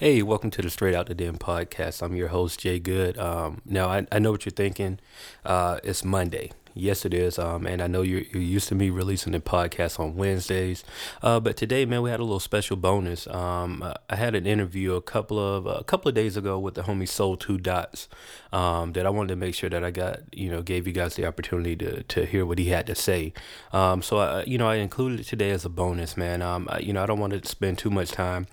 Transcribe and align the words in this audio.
Hey, 0.00 0.22
welcome 0.22 0.50
to 0.52 0.62
the 0.62 0.70
Straight 0.70 0.94
Out 0.94 1.08
the 1.08 1.14
Den 1.14 1.36
podcast. 1.36 2.00
I'm 2.00 2.16
your 2.16 2.28
host, 2.28 2.60
Jay 2.60 2.78
Good. 2.78 3.18
Um, 3.18 3.60
now, 3.66 3.90
I, 3.90 4.06
I 4.10 4.18
know 4.18 4.30
what 4.30 4.46
you're 4.46 4.50
thinking. 4.50 4.98
Uh, 5.44 5.78
it's 5.84 6.06
Monday. 6.06 6.52
Yes, 6.72 7.04
it 7.04 7.12
is. 7.12 7.38
Um, 7.38 7.66
and 7.66 7.82
I 7.82 7.86
know 7.86 8.00
you're, 8.00 8.22
you're 8.22 8.42
used 8.42 8.68
to 8.68 8.74
me 8.74 8.88
releasing 8.88 9.32
the 9.32 9.40
podcast 9.40 10.00
on 10.00 10.16
Wednesdays. 10.16 10.84
Uh, 11.20 11.38
but 11.38 11.58
today, 11.58 11.84
man, 11.84 12.00
we 12.00 12.08
had 12.08 12.18
a 12.18 12.22
little 12.22 12.40
special 12.40 12.78
bonus. 12.78 13.26
Um, 13.26 13.84
I 14.08 14.16
had 14.16 14.34
an 14.34 14.46
interview 14.46 14.94
a 14.94 15.02
couple 15.02 15.38
of 15.38 15.66
a 15.66 15.84
couple 15.84 16.08
of 16.08 16.14
days 16.14 16.34
ago 16.34 16.58
with 16.58 16.76
the 16.76 16.84
homie 16.84 17.06
Sole 17.06 17.36
2 17.36 17.58
Dotz. 17.58 18.08
Um, 18.54 18.94
that 18.94 19.04
I 19.04 19.10
wanted 19.10 19.34
to 19.34 19.36
make 19.36 19.54
sure 19.54 19.68
that 19.68 19.84
I 19.84 19.90
got, 19.90 20.20
you 20.32 20.50
know, 20.50 20.62
gave 20.62 20.86
you 20.86 20.94
guys 20.94 21.16
the 21.16 21.26
opportunity 21.26 21.76
to 21.76 22.04
to 22.04 22.24
hear 22.24 22.46
what 22.46 22.58
he 22.58 22.70
had 22.70 22.86
to 22.86 22.94
say. 22.94 23.34
Um, 23.70 24.00
so 24.00 24.16
I, 24.16 24.44
you 24.44 24.56
know, 24.56 24.66
I 24.66 24.76
included 24.76 25.20
it 25.20 25.24
today 25.24 25.50
as 25.50 25.66
a 25.66 25.68
bonus, 25.68 26.16
man. 26.16 26.40
Um, 26.40 26.68
I, 26.70 26.78
you 26.78 26.94
know, 26.94 27.02
I 27.02 27.06
don't 27.06 27.20
want 27.20 27.34
to 27.34 27.46
spend 27.46 27.76
too 27.76 27.90
much 27.90 28.12
time 28.12 28.46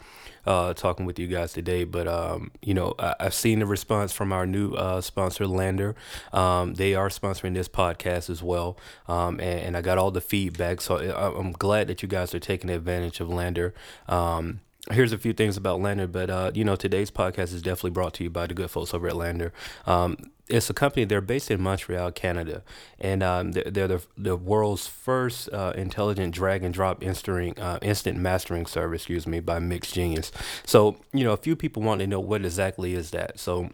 uh, 0.48 0.74
talking 0.74 1.06
with 1.06 1.20
you 1.20 1.28
guys 1.28 1.54
today. 1.54 1.84
But 1.84 2.08
um, 2.08 2.52
you 2.62 2.74
know, 2.74 2.96
I, 2.98 3.16
have 3.20 3.34
seen 3.34 3.60
the 3.60 3.66
response 3.66 4.14
from 4.14 4.32
our 4.32 4.48
new 4.48 4.74
uh, 4.74 5.02
sponsor, 5.02 5.46
LANDR. 5.46 5.94
Um, 6.34 6.74
they 6.76 6.96
are 6.96 7.10
sponsoring 7.10 7.54
this 7.54 7.68
podcast 7.68 8.30
as 8.30 8.42
well, 8.42 8.78
um, 9.08 9.40
and, 9.40 9.60
and, 9.60 9.78
I 9.78 9.82
got 9.82 9.98
all 9.98 10.12
the 10.12 10.22
feedback. 10.22 10.82
So 10.82 10.98
I, 10.98 11.38
am 11.38 11.52
glad 11.52 11.88
that 11.88 12.02
you 12.02 12.08
guys 12.08 12.34
are 12.34 12.40
taking 12.40 12.70
advantage 12.70 13.20
of 13.20 13.28
LANDR. 13.28 13.74
Um, 14.08 14.62
here's 14.92 15.12
a 15.12 15.18
few 15.18 15.34
things 15.34 15.58
about 15.58 15.80
LANDR, 15.80 16.12
but 16.12 16.30
uh, 16.30 16.52
you 16.54 16.64
know, 16.64 16.76
today's 16.76 17.12
podcast 17.12 17.54
is 17.54 17.62
definitely 17.62 17.92
brought 17.92 18.14
to 18.16 18.24
you 18.24 18.30
by 18.30 18.48
the 18.48 18.54
good 18.54 18.70
folks 18.70 18.94
over 18.94 19.08
at 19.08 19.14
LANDR. 19.14 19.52
Um, 19.86 20.18
it's 20.48 20.70
a 20.70 20.74
company. 20.74 21.06
They're 21.06 21.20
based 21.20 21.52
in 21.52 21.62
Montreal, 21.62 22.12
Canada, 22.14 22.64
and 23.00 23.22
um, 23.22 23.52
they're, 23.52 23.88
the, 23.88 24.02
the 24.18 24.36
world's 24.38 24.88
first 24.88 25.50
uh, 25.52 25.74
intelligent 25.76 26.34
drag 26.34 26.64
and 26.64 26.74
drop 26.74 27.04
instant 27.04 27.60
uh, 27.60 27.80
instant 27.82 28.18
mastering 28.18 28.66
service. 28.66 29.02
Excuse 29.02 29.28
me, 29.28 29.40
by 29.40 29.60
MixGenius. 29.60 30.32
So 30.66 30.98
you 31.14 31.24
know, 31.24 31.34
a 31.34 31.38
few 31.38 31.56
people 31.56 31.84
want 31.84 32.00
to 32.00 32.08
know 32.08 32.20
what 32.20 32.46
exactly 32.46 32.94
is 32.94 33.12
that. 33.12 33.40
So 33.40 33.70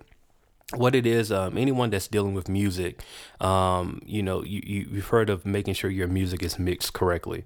what 0.76 0.96
it 0.96 1.06
is, 1.06 1.32
um, 1.32 1.58
anyone 1.58 1.92
that's 1.92 2.08
dealing 2.08 2.34
with 2.34 2.50
music, 2.50 3.00
um, 3.40 4.02
you 4.06 4.24
know, 4.24 4.44
you, 4.44 4.62
you, 4.66 4.88
you've 4.92 5.08
heard 5.08 5.30
of 5.30 5.46
making 5.46 5.76
sure 5.76 5.92
your 5.92 6.08
music 6.08 6.42
is 6.42 6.58
mixed 6.58 6.94
correctly 6.94 7.44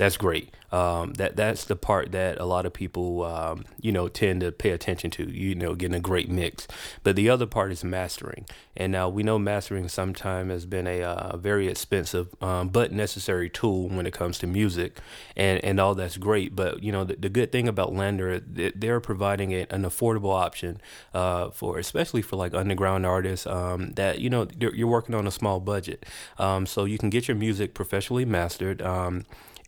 that's 0.00 0.16
great. 0.16 0.54
Um, 0.72 1.12
that 1.14 1.36
that's 1.36 1.66
the 1.66 1.76
part 1.76 2.12
that 2.12 2.40
a 2.40 2.46
lot 2.46 2.64
of 2.64 2.72
people, 2.72 3.22
um, 3.22 3.66
you 3.82 3.92
know, 3.92 4.08
tend 4.08 4.40
to 4.40 4.50
pay 4.50 4.70
attention 4.70 5.10
to. 5.10 5.30
You 5.30 5.54
know, 5.54 5.74
getting 5.74 5.94
a 5.94 6.00
great 6.00 6.30
mix. 6.30 6.66
But 7.02 7.16
the 7.16 7.28
other 7.28 7.44
part 7.44 7.70
is 7.70 7.84
mastering. 7.84 8.46
And 8.74 8.92
now 8.92 9.10
we 9.10 9.22
know 9.22 9.38
mastering 9.38 9.88
sometimes 9.88 10.52
has 10.52 10.64
been 10.64 10.86
a 10.86 11.02
uh, 11.02 11.36
very 11.36 11.68
expensive 11.68 12.34
um, 12.40 12.70
but 12.70 12.92
necessary 12.92 13.50
tool 13.50 13.90
when 13.90 14.06
it 14.06 14.14
comes 14.14 14.38
to 14.38 14.46
music, 14.46 15.00
and 15.36 15.62
and 15.62 15.78
all 15.78 15.94
that's 15.94 16.16
great. 16.16 16.56
But 16.56 16.82
you 16.82 16.92
know, 16.92 17.04
the, 17.04 17.16
the 17.16 17.28
good 17.28 17.52
thing 17.52 17.68
about 17.68 17.92
LANDR, 17.92 18.72
they're 18.74 19.00
providing 19.00 19.50
it 19.50 19.70
an 19.70 19.82
affordable 19.82 20.32
option 20.34 20.80
uh, 21.12 21.50
for, 21.50 21.78
especially 21.78 22.22
for 22.22 22.36
like 22.36 22.54
underground 22.54 23.04
artists 23.04 23.46
um, 23.46 23.90
that 23.96 24.20
you 24.20 24.30
know 24.30 24.48
you're 24.58 24.88
working 24.88 25.14
on 25.14 25.26
a 25.26 25.30
small 25.30 25.60
budget, 25.60 26.06
um, 26.38 26.64
so 26.64 26.86
you 26.86 26.96
can 26.96 27.10
get 27.10 27.28
your 27.28 27.36
music 27.36 27.74
professionally 27.74 28.24
mastered. 28.24 28.80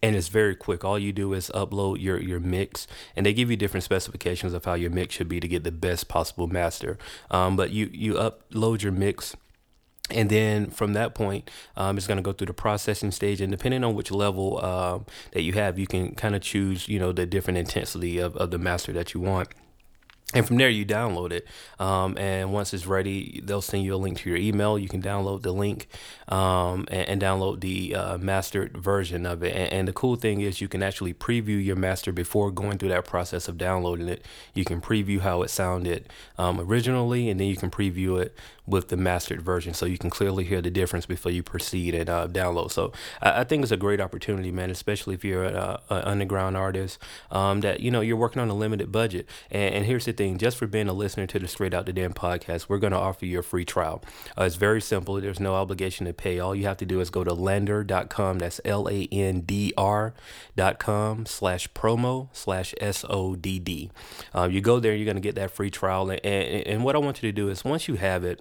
And 0.03 0.17
it's 0.17 0.29
very 0.29 0.57
quick. 0.57 0.85
All 0.85 0.99
you 0.99 1.13
do 1.13 1.33
is 1.33 1.51
upload 1.55 2.01
your 2.01 2.21
your 2.21 2.41
mix, 2.41 2.87
and 3.15 3.25
they 3.25 3.33
give 3.33 3.51
you 3.51 3.57
different 3.57 3.85
specifications 3.85 4.53
of 4.53 4.65
how 4.65 4.75
your 4.75 4.91
mix 4.91 5.15
should 5.15 5.29
be 5.29 5.39
to 5.39 5.47
get 5.47 5.63
the 5.63 5.71
best 5.71 6.09
possible 6.09 6.49
master. 6.49 6.99
Um, 7.31 7.57
but 7.57 7.71
you 7.71 7.89
you 7.93 8.15
upload 8.15 8.83
your 8.83 8.93
mix. 8.93 9.37
And 10.11 10.29
then 10.29 10.67
from 10.67 10.93
that 10.93 11.15
point, 11.15 11.51
um, 11.77 11.97
it's 11.97 12.07
going 12.07 12.17
to 12.17 12.23
go 12.23 12.33
through 12.33 12.49
the 12.49 12.53
processing 12.53 13.13
stage, 13.13 13.41
and 13.41 13.51
depending 13.51 13.83
on 13.83 13.95
which 13.95 14.11
level 14.11 14.59
uh, 14.61 14.99
that 15.31 15.43
you 15.43 15.55
have, 15.55 15.79
you 15.79 15.87
can 15.87 16.15
kind 16.15 16.35
of 16.35 16.43
choose, 16.43 16.87
you 16.87 16.99
know, 16.99 17.13
the 17.13 17.25
different 17.25 17.57
intensity 17.57 18.19
of, 18.19 18.37
of 18.37 18.51
the 18.51 18.59
master 18.59 18.93
that 18.93 19.15
you 19.15 19.21
want 19.21 19.49
and 20.35 20.47
from 20.47 20.57
there 20.57 20.69
you 20.69 20.85
download 20.85 21.33
it. 21.33 21.47
Um, 21.79 22.17
and 22.19 22.53
once 22.53 22.73
it's 22.73 22.87
ready 22.87 23.41
they'll 23.45 23.63
send 23.63 23.85
you 23.85 23.95
a 23.95 23.97
link 23.97 24.19
to 24.19 24.31
your 24.31 24.39
email. 24.39 24.79
You 24.79 24.89
can 24.89 25.03
download 25.03 25.43
the 25.43 25.53
link 25.53 25.89
um, 26.29 26.87
and, 26.91 27.09
and, 27.09 27.23
download 27.23 27.61
the 27.61 27.95
uh, 27.95 28.19
mastered 28.19 28.77
version 28.77 29.27
of 29.27 29.43
it. 29.43 29.55
And, 29.55 29.73
and, 29.73 29.89
the 29.89 29.93
cool 29.93 30.17
thing 30.17 30.41
is 30.41 30.61
you 30.61 30.69
can 30.69 30.83
actually 30.83 31.13
preview 31.13 31.63
your 31.63 31.77
master 31.77 32.13
before 32.13 32.51
going 32.51 32.79
through 32.79 32.89
that 32.91 33.05
process 33.05 33.49
of 33.49 33.59
downloading 33.59 34.09
it. 34.09 34.25
You 34.55 34.65
can 34.65 34.81
preview 34.81 35.21
how 35.21 35.43
it 35.43 35.51
sounded 35.51 36.09
um, 36.39 36.61
originally 36.61 37.29
and 37.29 37.39
then 37.39 37.49
you 37.49 37.57
can 37.57 37.71
preview 37.71 38.21
it 38.21 38.35
with 38.67 38.89
the 38.89 38.97
mastered 38.97 39.43
version. 39.43 39.75
So 39.75 39.87
you 39.87 39.99
can 39.99 40.11
clearly 40.11 40.45
hear 40.45 40.63
the 40.63 40.71
difference 40.71 41.05
before 41.05 41.33
you 41.33 41.43
proceed 41.43 41.95
and 41.95 42.09
uh, 42.09 42.29
download. 42.29 42.71
So 42.71 42.93
I, 43.21 43.41
I, 43.41 43.45
think 43.45 43.63
it's 43.65 43.73
a 43.73 43.77
great 43.77 44.01
opportunity 44.01 44.53
man 44.53 44.71
especially 44.71 45.15
if 45.15 45.25
you're 45.25 45.45
an 45.45 45.79
underground 45.91 46.57
artist 46.57 46.99
um, 47.31 47.61
that 47.61 47.81
you 47.81 47.91
know 47.91 48.01
you're 48.01 48.17
working 48.17 48.41
on 48.41 48.49
a 48.49 48.55
limited 48.55 48.93
budget. 48.93 49.27
And, 49.51 49.75
and 49.75 49.87
here's 49.87 50.05
the 50.05 50.13
thing 50.13 50.22
thing, 50.23 50.39
just 50.39 50.57
for 50.57 50.69
being 50.69 50.89
a 50.89 50.93
listener 50.93 51.27
to 51.27 51.39
the 51.39 51.49
Straight 51.49 51.75
Out 51.75 51.87
the 51.87 51.93
Den 51.93 52.13
podcast, 52.13 52.69
we're 52.69 52.79
going 52.79 52.93
to 52.93 52.99
offer 52.99 53.27
you 53.27 53.41
a 53.41 53.43
free 53.43 53.65
trial. 53.65 54.05
Uh, 54.39 54.45
it's 54.45 54.55
very 54.55 54.81
simple. 54.81 55.21
There's 55.21 55.41
no 55.41 55.55
obligation 55.55 56.07
to 56.07 56.13
pay. 56.13 56.39
All 56.39 56.55
you 56.55 56.65
have 56.65 56.77
to 56.77 56.87
do 56.87 57.01
is 57.01 57.11
go 57.11 57.25
to 57.25 57.33
landr.com. 57.33 58.39
That's 58.39 58.61
L 58.65 58.89
A 58.89 59.09
N 59.11 59.41
D 59.41 59.75
R.com 59.77 61.27
slash 61.27 61.69
promo 61.73 62.29
slash 62.33 62.73
S 62.81 63.05
O 63.09 63.35
D 63.35 63.59
D. 63.59 63.91
Uh, 64.33 64.49
you 64.51 64.61
go 64.61 64.79
there, 64.79 64.95
you're 64.95 65.05
going 65.05 65.17
to 65.17 65.21
get 65.21 65.35
that 65.35 65.51
free 65.51 65.71
trial. 65.71 66.09
And, 66.09 66.25
and, 66.25 66.67
and 66.67 66.85
what 66.85 66.95
I 66.95 66.99
want 66.99 67.21
you 67.21 67.29
to 67.29 67.35
do 67.35 67.49
is 67.49 67.65
once 67.65 67.89
you 67.89 67.97
have 67.97 68.23
it, 68.23 68.41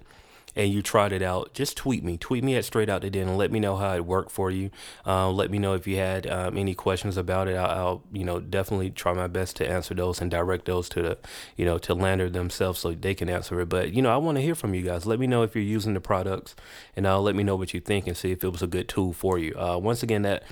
and 0.54 0.72
you 0.72 0.82
tried 0.82 1.12
it 1.12 1.22
out, 1.22 1.54
just 1.54 1.76
tweet 1.76 2.04
me. 2.04 2.16
Tweet 2.16 2.44
me 2.44 2.56
at 2.56 2.64
Straight 2.64 2.88
Out 2.88 3.02
Den 3.02 3.28
and 3.28 3.38
let 3.38 3.50
me 3.50 3.60
know 3.60 3.76
how 3.76 3.94
it 3.94 4.04
worked 4.04 4.30
for 4.30 4.50
you. 4.50 4.70
Uh, 5.06 5.30
let 5.30 5.50
me 5.50 5.58
know 5.58 5.74
if 5.74 5.86
you 5.86 5.96
had 5.96 6.26
um, 6.26 6.56
any 6.56 6.74
questions 6.74 7.16
about 7.16 7.48
it. 7.48 7.56
I'll, 7.56 7.70
I'll, 7.70 8.02
you 8.12 8.24
know, 8.24 8.40
definitely 8.40 8.90
try 8.90 9.12
my 9.12 9.26
best 9.26 9.56
to 9.56 9.68
answer 9.68 9.94
those 9.94 10.20
and 10.20 10.30
direct 10.30 10.66
those 10.66 10.88
to 10.90 11.02
the, 11.02 11.18
you 11.56 11.64
know, 11.64 11.78
to 11.78 11.94
LANDR 11.94 12.32
themselves 12.32 12.80
so 12.80 12.92
they 12.92 13.14
can 13.14 13.28
answer 13.28 13.60
it. 13.60 13.68
But 13.68 13.92
you 13.92 14.02
know, 14.02 14.12
I 14.12 14.16
want 14.16 14.36
to 14.36 14.42
hear 14.42 14.54
from 14.54 14.74
you 14.74 14.82
guys. 14.82 15.06
Let 15.06 15.18
me 15.18 15.26
know 15.26 15.42
if 15.42 15.54
you're 15.54 15.64
using 15.64 15.94
the 15.94 16.00
products, 16.00 16.54
and 16.96 17.06
I'll 17.06 17.22
let 17.22 17.34
me 17.34 17.42
know 17.42 17.56
what 17.56 17.74
you 17.74 17.80
think 17.80 18.06
and 18.06 18.16
see 18.16 18.32
if 18.32 18.44
it 18.44 18.48
was 18.48 18.62
a 18.62 18.66
good 18.66 18.88
tool 18.88 19.12
for 19.12 19.38
you. 19.38 19.54
Uh, 19.58 19.78
once 19.78 20.02
again, 20.02 20.22
that 20.22 20.42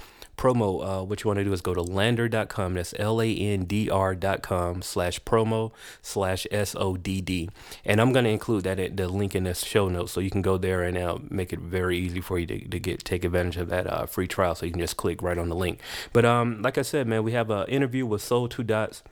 promo, 0.40 0.82
uh, 0.82 1.04
what 1.04 1.22
you 1.22 1.28
want 1.28 1.36
to 1.36 1.44
do 1.44 1.52
is 1.52 1.60
go 1.60 1.74
to 1.74 1.82
landr.com. 1.82 2.74
That's 2.74 2.94
L 2.98 3.20
A 3.20 3.30
N 3.30 3.64
D 3.64 3.90
R.com 3.90 4.80
slash 4.80 5.20
promo 5.20 5.70
slash 6.00 6.46
S 6.50 6.74
O 6.74 6.96
D 6.96 7.20
D. 7.20 7.50
And 7.84 8.00
I'm 8.00 8.12
going 8.12 8.24
to 8.24 8.30
include 8.30 8.64
that 8.64 8.80
in, 8.80 8.96
the 8.96 9.06
link 9.06 9.34
in 9.34 9.44
the 9.44 9.54
show 9.54 9.88
notes 9.88 10.12
so 10.12 10.20
you 10.20 10.30
can 10.30 10.40
go 10.40 10.56
there 10.56 10.82
and 10.82 10.96
uh, 10.96 11.18
make 11.28 11.52
it 11.52 11.60
very 11.60 11.98
easy 11.98 12.22
for 12.22 12.38
you 12.38 12.46
to, 12.46 12.68
to 12.68 12.80
get 12.80 13.04
take 13.04 13.24
advantage 13.24 13.58
of 13.58 13.68
that 13.68 13.86
uh, 13.86 14.06
free 14.06 14.26
trial. 14.26 14.54
So 14.54 14.64
you 14.64 14.72
can 14.72 14.80
just 14.80 14.96
click 14.96 15.20
right 15.20 15.36
on 15.36 15.50
the 15.50 15.54
link. 15.54 15.80
But 16.14 16.24
um, 16.24 16.62
like 16.62 16.78
I 16.78 16.82
said, 16.82 17.06
man, 17.06 17.22
we 17.22 17.32
have 17.32 17.50
an 17.50 17.68
interview 17.68 18.06
with 18.06 18.22
Sole 18.22 18.48
2 18.48 18.64
Dotz. 18.64 19.02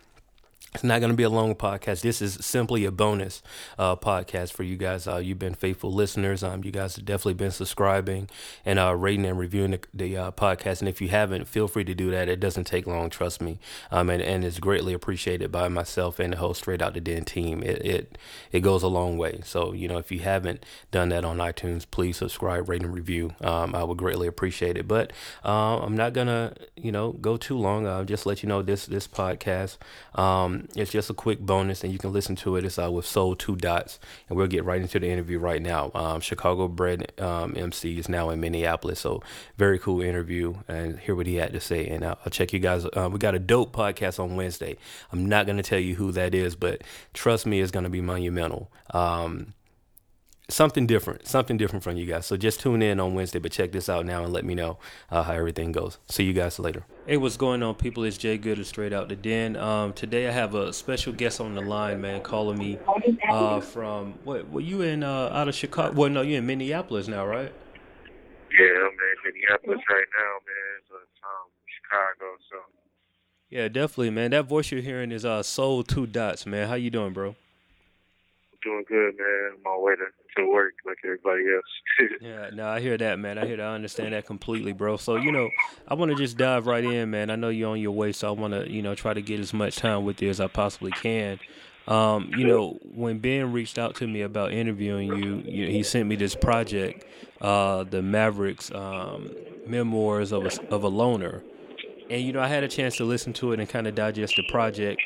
It's 0.75 0.85
not 0.85 1.01
going 1.01 1.11
to 1.11 1.17
be 1.17 1.23
a 1.23 1.31
long 1.31 1.55
podcast. 1.55 2.03
This 2.03 2.21
is 2.21 2.35
simply 2.43 2.85
a 2.85 2.91
bonus 2.91 3.43
uh, 3.79 3.97
podcast 3.97 4.53
for 4.53 4.65
you 4.65 4.77
guys. 4.77 5.09
Uh, 5.09 5.17
you've 5.17 5.39
been 5.39 5.55
faithful 5.55 5.91
listeners. 5.91 6.43
Um, 6.43 6.63
you 6.63 6.71
guys 6.71 6.97
have 6.97 7.07
definitely 7.07 7.35
been 7.35 7.51
subscribing 7.51 8.29
and 8.67 8.79
uh, 8.79 8.95
rating 8.95 9.25
and 9.25 9.39
reviewing 9.39 9.71
the, 9.71 9.81
the 9.95 10.17
uh, 10.19 10.31
podcast. 10.31 10.81
And 10.81 10.89
if 10.89 11.01
you 11.01 11.09
haven't, 11.09 11.49
feel 11.49 11.69
free 11.69 11.85
to 11.85 11.95
do 11.95 12.11
that. 12.11 12.29
It 12.29 12.39
doesn't 12.39 12.65
take 12.65 12.87
long, 12.87 13.09
trust 13.09 13.41
me. 13.41 13.59
Um, 13.91 14.11
and, 14.11 14.23
and 14.23 14.45
it's 14.45 14.59
greatly 14.59 14.93
appreciated 14.93 15.51
by 15.51 15.69
myself 15.69 16.19
and 16.19 16.35
the 16.35 16.37
whole 16.37 16.53
Straight 16.53 16.83
Out 16.83 16.93
the 16.93 17.01
Den 17.01 17.25
team. 17.25 17.63
It, 17.63 17.85
it 17.85 18.19
it 18.53 18.61
goes 18.61 18.83
a 18.83 18.89
long 18.89 19.17
way. 19.17 19.41
So 19.45 19.73
you 19.73 19.89
know, 19.89 19.97
if 19.97 20.13
you 20.13 20.19
haven't 20.21 20.67
done 20.91 21.09
that 21.09 21.25
on 21.25 21.39
iTunes, 21.39 21.87
please 21.91 22.19
subscribe, 22.19 22.69
rate, 22.69 22.83
and 22.83 22.93
review. 22.93 23.35
Um, 23.41 23.75
I 23.75 23.85
would 23.85 23.97
greatly 23.97 24.29
appreciate 24.29 24.77
it. 24.77 24.87
But 24.87 25.15
uh, 25.45 25.79
I'm 25.79 25.97
not 25.97 26.13
gonna 26.13 26.53
you 26.77 26.93
know 26.93 27.13
go 27.13 27.39
too 27.39 27.57
long. 27.57 27.87
I'll 27.87 28.05
just 28.05 28.27
let 28.27 28.43
you 28.43 28.51
know 28.51 28.61
this 28.61 28.85
this 28.85 29.09
podcast. 29.09 29.79
Um, 30.15 30.58
it's 30.75 30.91
just 30.91 31.11
a 31.11 31.15
quick 31.15 31.41
bonus, 31.41 31.85
and 31.85 31.93
you 31.93 31.99
can 31.99 32.13
listen 32.13 32.37
to 32.37 32.57
it. 32.57 32.65
It's 32.65 32.79
uh, 32.79 32.91
with 32.91 33.07
Sole 33.07 33.37
2 33.37 33.57
Dotz, 33.57 33.99
and 34.29 34.37
we'll 34.37 34.47
get 34.47 34.65
right 34.65 34.81
into 34.81 34.99
the 34.99 35.09
interview 35.09 35.39
right 35.39 35.63
now. 35.63 35.91
Um, 35.95 36.21
Chicago 36.21 36.69
bred 36.69 37.13
um, 37.21 37.55
MC 37.57 37.99
is 37.99 38.09
now 38.09 38.31
in 38.31 38.41
Minneapolis, 38.41 39.01
so 39.01 39.23
very 39.57 39.79
cool 39.79 40.01
interview, 40.01 40.55
and 40.69 40.99
hear 40.99 41.15
what 41.15 41.27
he 41.27 41.37
had 41.37 41.53
to 41.53 41.61
say. 41.61 41.87
And 41.87 42.05
I'll, 42.05 42.19
I'll 42.25 42.31
check 42.31 42.53
you 42.53 42.59
guys. 42.59 42.85
Uh, 42.85 43.09
we 43.13 43.19
got 43.19 43.35
a 43.35 43.39
dope 43.39 43.75
podcast 43.75 44.19
on 44.19 44.37
Wednesday. 44.37 44.77
I'm 45.13 45.27
not 45.27 45.47
gonna 45.47 45.63
tell 45.63 45.79
you 45.79 45.95
who 45.95 46.13
that 46.13 46.35
is, 46.35 46.55
but 46.55 46.83
trust 47.15 47.47
me, 47.47 47.61
it's 47.61 47.71
gonna 47.71 47.91
be 47.91 48.01
monumental. 48.01 48.71
Um, 48.91 49.55
something 50.51 50.87
different, 50.87 51.27
something 51.27 51.59
different 51.59 51.85
from 51.85 51.97
you 51.97 52.07
guys. 52.07 52.27
So 52.27 52.37
just 52.37 52.61
tune 52.61 52.81
in 52.81 52.99
on 53.01 53.15
Wednesday, 53.15 53.39
but 53.39 53.53
check 53.53 53.73
this 53.73 53.89
out 53.89 54.07
now 54.07 54.25
and 54.25 54.33
let 54.33 54.45
me 54.45 54.55
know 54.55 54.79
uh, 55.11 55.23
how 55.23 55.35
everything 55.35 55.73
goes. 55.73 55.99
See 56.09 56.25
you 56.25 56.33
guys 56.33 56.59
later. 56.59 56.85
Hey, 57.07 57.19
what's 57.19 57.37
going 57.37 57.63
on, 57.63 57.75
people? 57.75 58.05
It's 58.05 58.17
Jay 58.17 58.39
Good 58.39 58.65
Straight 58.67 58.93
Out 58.93 59.09
the 59.09 59.17
Den. 59.17 59.57
Um, 59.57 59.93
today 59.93 60.27
I 60.27 60.31
have 60.31 60.55
a 60.55 60.73
special 60.73 61.13
guest 61.13 61.41
on 61.41 61.55
the 61.55 61.61
line, 61.61 62.01
man, 62.01 62.23
calling 62.23 62.59
me 62.59 62.79
uh, 63.31 63.61
from 63.61 64.15
what? 64.25 64.51
Were 64.51 64.61
you 64.61 64.83
in 64.83 65.03
uh, 65.03 65.31
out 65.33 65.49
of 65.49 65.55
Chicago? 65.55 65.95
Well, 65.95 66.11
no, 66.11 66.23
you're 66.23 66.39
in 66.39 66.47
Minneapolis 66.47 67.09
now, 67.09 67.27
right? 67.27 67.53
Yeah, 68.59 68.67
I'm 68.67 68.93
in 68.93 69.17
Minneapolis 69.25 69.81
right 69.91 70.07
now, 70.19 70.33
man. 70.47 70.81
So 70.89 70.95
it's 71.03 71.21
um, 71.23 71.51
Chicago, 71.67 72.37
so. 72.51 72.57
Yeah, 73.51 73.69
definitely, 73.69 74.11
man. 74.11 74.31
That 74.33 74.47
voice 74.47 74.71
you're 74.71 74.83
hearing 74.83 75.13
is 75.13 75.25
uh, 75.25 75.43
Sole 75.43 75.83
2 75.83 76.07
Dotz, 76.07 76.47
man. 76.47 76.69
How 76.69 76.75
you 76.75 76.91
doing, 76.91 77.13
bro? 77.13 77.37
Doing 78.63 78.85
good, 78.89 79.15
man. 79.17 79.53
On 79.57 79.63
my 79.65 79.77
way 79.79 79.95
to 79.95 80.05
to 80.37 80.51
work 80.51 80.75
like 80.87 80.99
everybody 81.05 81.43
else. 81.55 82.11
yeah, 82.21 82.51
no, 82.53 82.69
I 82.69 82.81
hear 82.81 82.97
that, 82.97 83.19
man. 83.19 83.39
I 83.39 83.47
hear 83.47 83.57
that. 83.57 83.67
I 83.67 83.75
understand 83.75 84.13
that 84.13 84.27
completely, 84.27 84.73
bro. 84.73 84.97
So, 84.97 85.17
you 85.17 85.33
know, 85.33 85.49
I 85.87 85.95
want 85.95 86.11
to 86.11 86.17
just 86.17 86.37
dive 86.37 86.67
right 86.67 86.85
in, 86.85 87.11
man. 87.11 87.31
I 87.31 87.37
know 87.37 87.49
you're 87.49 87.71
on 87.71 87.81
your 87.81 87.93
way, 87.93 88.13
so 88.13 88.29
I 88.29 88.31
want 88.33 88.55
to, 88.55 88.71
you 88.71 88.83
know, 88.83 88.95
try 88.95 89.15
to 89.15 89.23
get 89.23 89.41
as 89.41 89.53
much 89.53 89.77
time 89.77 90.05
with 90.05 90.23
you 90.23 90.31
as 90.31 90.41
I 90.41 90.47
possibly 90.47 90.93
can. 90.93 91.39
Um, 91.89 92.31
you 92.37 92.47
know, 92.47 92.79
when 92.95 93.19
Ben 93.19 93.51
reached 93.53 93.79
out 93.79 93.95
to 93.97 94.07
me 94.07 94.21
about 94.21 94.53
interviewing 94.53 95.09
you, 95.09 95.43
you 95.47 95.69
he 95.69 95.83
sent 95.83 96.07
me 96.07 96.17
this 96.17 96.35
project, 96.35 97.07
uh, 97.41 97.85
the 97.85 98.03
Mavericks 98.03 98.71
um, 98.73 99.31
Memoirs 99.67 100.33
of 100.33 100.45
a, 100.45 100.75
of 100.75 100.85
a 100.85 100.89
Loner, 100.89 101.43
and 102.11 102.23
you 102.23 102.33
know, 102.33 102.41
I 102.41 102.49
had 102.49 102.63
a 102.63 102.69
chance 102.69 102.97
to 102.99 103.05
listen 103.05 103.33
to 103.35 103.53
it 103.53 103.61
and 103.61 103.69
kind 103.69 103.87
of 103.87 103.95
digest 103.95 104.37
the 104.37 104.43
project. 104.51 105.01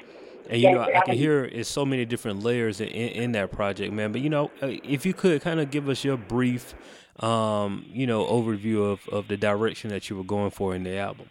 And 0.48 0.60
you 0.60 0.72
know, 0.72 0.82
I 0.82 1.00
can 1.04 1.16
hear 1.16 1.44
it's 1.44 1.68
so 1.68 1.84
many 1.84 2.04
different 2.04 2.42
layers 2.42 2.80
in, 2.80 2.88
in 2.88 3.32
that 3.32 3.52
project, 3.52 3.92
man. 3.92 4.12
But 4.12 4.20
you 4.20 4.30
know, 4.30 4.50
uh, 4.60 4.68
if 4.84 5.06
you 5.06 5.14
could 5.14 5.40
kind 5.42 5.60
of 5.60 5.70
give 5.70 5.88
us 5.88 6.04
your 6.04 6.16
brief, 6.16 6.74
um, 7.20 7.86
you 7.88 8.06
know, 8.06 8.24
overview 8.24 8.92
of, 8.92 9.08
of 9.08 9.28
the 9.28 9.36
direction 9.36 9.90
that 9.90 10.10
you 10.10 10.16
were 10.16 10.24
going 10.24 10.50
for 10.50 10.74
in 10.74 10.84
the 10.84 10.96
album. 10.96 11.28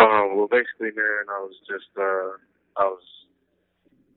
Um, 0.00 0.36
well, 0.36 0.48
basically, 0.50 0.92
man, 0.94 1.26
I 1.28 1.40
was 1.42 1.56
just 1.66 1.90
uh, 1.98 2.38
I 2.78 2.86
was 2.86 3.02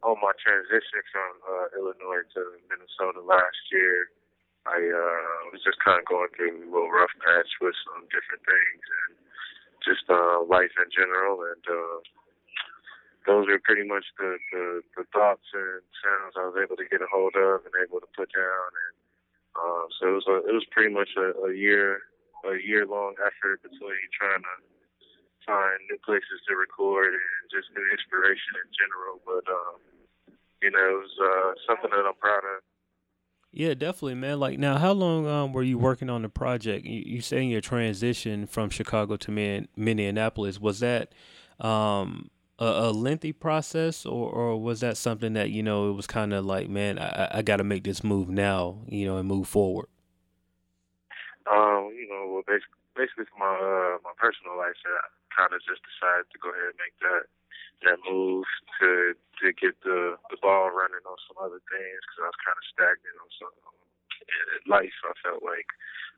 on 0.03 0.17
my 0.21 0.33
transition 0.41 1.01
from 1.09 1.31
uh, 1.45 1.65
Illinois 1.77 2.25
to 2.37 2.41
Minnesota 2.69 3.21
last 3.25 3.61
year. 3.71 4.09
I 4.65 4.77
uh, 4.77 5.49
was 5.49 5.61
just 5.65 5.81
kind 5.81 5.97
of 5.97 6.05
going 6.05 6.29
through 6.37 6.53
a 6.53 6.69
little 6.69 6.93
rough 6.93 7.13
patch 7.17 7.49
with 7.61 7.73
some 7.81 8.05
different 8.13 8.45
things 8.45 8.83
and 8.85 9.11
just 9.81 10.05
uh, 10.05 10.45
life 10.45 10.73
in 10.77 10.89
general. 10.93 11.41
And 11.49 11.65
uh, 11.65 11.97
those 13.25 13.47
are 13.49 13.59
pretty 13.61 13.87
much 13.87 14.05
the, 14.17 14.37
the, 14.51 14.81
the 14.97 15.05
thoughts 15.13 15.45
and 15.53 15.81
sounds 16.01 16.33
I 16.37 16.49
was 16.49 16.57
able 16.57 16.77
to 16.77 16.87
get 16.89 17.05
a 17.05 17.09
hold 17.09 17.35
of 17.37 17.65
and 17.65 17.75
able 17.77 18.01
to 18.01 18.09
put 18.17 18.33
down. 18.33 18.69
And 18.73 18.95
uh, 19.53 19.85
so 19.99 20.01
it 20.09 20.15
was 20.17 20.27
a, 20.27 20.37
it 20.49 20.53
was 20.53 20.65
pretty 20.71 20.93
much 20.93 21.09
a, 21.17 21.33
a 21.45 21.53
year 21.53 22.01
a 22.41 22.57
year 22.57 22.89
long 22.89 23.13
effort 23.21 23.61
between 23.61 24.01
trying 24.17 24.41
to 24.41 24.55
find 25.45 25.77
new 25.89 25.97
places 26.01 26.41
to 26.49 26.55
record 26.57 27.13
and 27.13 27.45
just 27.53 27.69
new 27.77 27.85
inspiration 27.93 28.57
in 28.57 28.69
general. 28.73 29.21
But 29.21 29.45
um, 29.45 29.77
you 30.61 30.71
know, 30.71 30.81
it 30.81 30.99
was 31.05 31.15
uh, 31.21 31.49
something 31.69 31.91
that 31.91 32.05
I'm 32.05 32.17
proud 32.17 32.41
of. 32.45 32.65
Yeah, 33.51 33.73
definitely, 33.73 34.15
man. 34.15 34.39
Like 34.39 34.57
now, 34.57 34.77
how 34.77 34.93
long 34.93 35.27
um, 35.27 35.53
were 35.53 35.63
you 35.63 35.77
working 35.77 36.09
on 36.09 36.21
the 36.21 36.29
project? 36.29 36.85
You, 36.85 37.03
you 37.05 37.21
saying 37.21 37.49
your 37.49 37.61
transition 37.61 38.47
from 38.47 38.69
Chicago 38.69 39.17
to 39.17 39.31
Min- 39.31 39.67
Minneapolis 39.75 40.59
was 40.59 40.79
that 40.79 41.13
um, 41.59 42.29
a, 42.61 42.89
a, 42.89 42.91
lengthy 42.93 43.33
process, 43.33 44.05
or, 44.05 44.29
or 44.29 44.61
was 44.61 44.81
that 44.81 44.95
something 44.95 45.33
that 45.33 45.49
you 45.49 45.63
know 45.65 45.89
it 45.89 45.93
was 45.93 46.05
kind 46.05 46.31
of 46.31 46.45
like, 46.45 46.69
man, 46.69 46.99
I, 46.99 47.39
I 47.39 47.41
got 47.41 47.57
to 47.57 47.65
make 47.65 47.83
this 47.83 48.03
move 48.03 48.29
now, 48.29 48.85
you 48.85 49.09
know, 49.09 49.17
and 49.17 49.27
move 49.27 49.49
forward? 49.49 49.89
Um, 51.49 51.89
you 51.97 52.05
know, 52.05 52.29
well, 52.29 52.45
basically, 52.45 52.77
basically 52.93 53.25
for 53.33 53.41
my 53.41 53.57
uh, 53.57 53.97
my 54.05 54.13
personal 54.21 54.53
life, 54.61 54.77
I 54.85 55.09
kind 55.33 55.57
of 55.57 55.65
just 55.65 55.81
decided 55.81 56.29
to 56.29 56.37
go 56.37 56.53
ahead 56.53 56.77
and 56.77 56.77
make 56.77 56.93
that 57.01 57.25
that 57.81 57.97
move 58.05 58.45
to 58.77 59.17
to 59.41 59.45
get 59.57 59.73
the 59.81 60.21
the 60.29 60.37
ball 60.37 60.69
running 60.69 61.01
on 61.01 61.17
some 61.25 61.41
other 61.41 61.65
things 61.65 61.99
because 62.05 62.19
I 62.21 62.29
was 62.29 62.45
kind 62.45 62.59
of 62.61 62.65
stagnant 62.69 63.17
on 63.25 63.31
some 63.41 63.55
life. 64.69 64.97
I 65.01 65.13
felt 65.25 65.41
like 65.41 65.69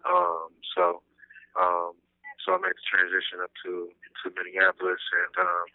um, 0.03 0.51
so 0.75 0.99
um, 1.55 1.95
so 2.43 2.51
I 2.51 2.59
made 2.59 2.75
the 2.75 2.83
transition 2.83 3.39
up 3.39 3.55
to 3.63 3.87
to 3.95 4.25
Minneapolis, 4.35 4.99
and 4.99 5.33
um, 5.39 5.67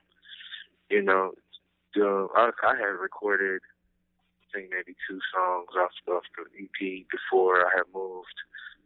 you 0.91 1.03
know, 1.03 1.33
the, 1.95 2.29
I, 2.37 2.51
I 2.65 2.75
had 2.77 3.01
recorded 3.01 3.61
I 4.49 4.65
think 4.65 4.73
maybe 4.73 4.97
two 5.05 5.21
songs 5.29 5.69
off 5.77 5.93
off 6.09 6.25
the 6.33 6.49
EP 6.57 7.05
before 7.13 7.69
I 7.69 7.85
had 7.85 7.89
moved, 7.93 8.33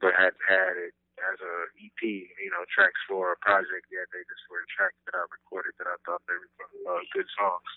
but 0.02 0.10
hadn't 0.18 0.42
had 0.42 0.74
it 0.74 0.94
as 1.22 1.38
a 1.38 1.54
EP, 1.78 2.02
you 2.02 2.50
know, 2.50 2.66
tracks 2.66 2.98
for 3.06 3.30
a 3.30 3.38
project. 3.38 3.86
Yeah, 3.94 4.02
they 4.10 4.26
just 4.26 4.42
were 4.50 4.66
tracks 4.66 4.98
that 5.06 5.14
I 5.14 5.22
recorded 5.30 5.78
that 5.78 5.86
I 5.86 5.94
thought 6.02 6.26
they 6.26 6.34
were 6.34 6.50
uh, 6.90 7.06
good 7.14 7.30
songs. 7.38 7.70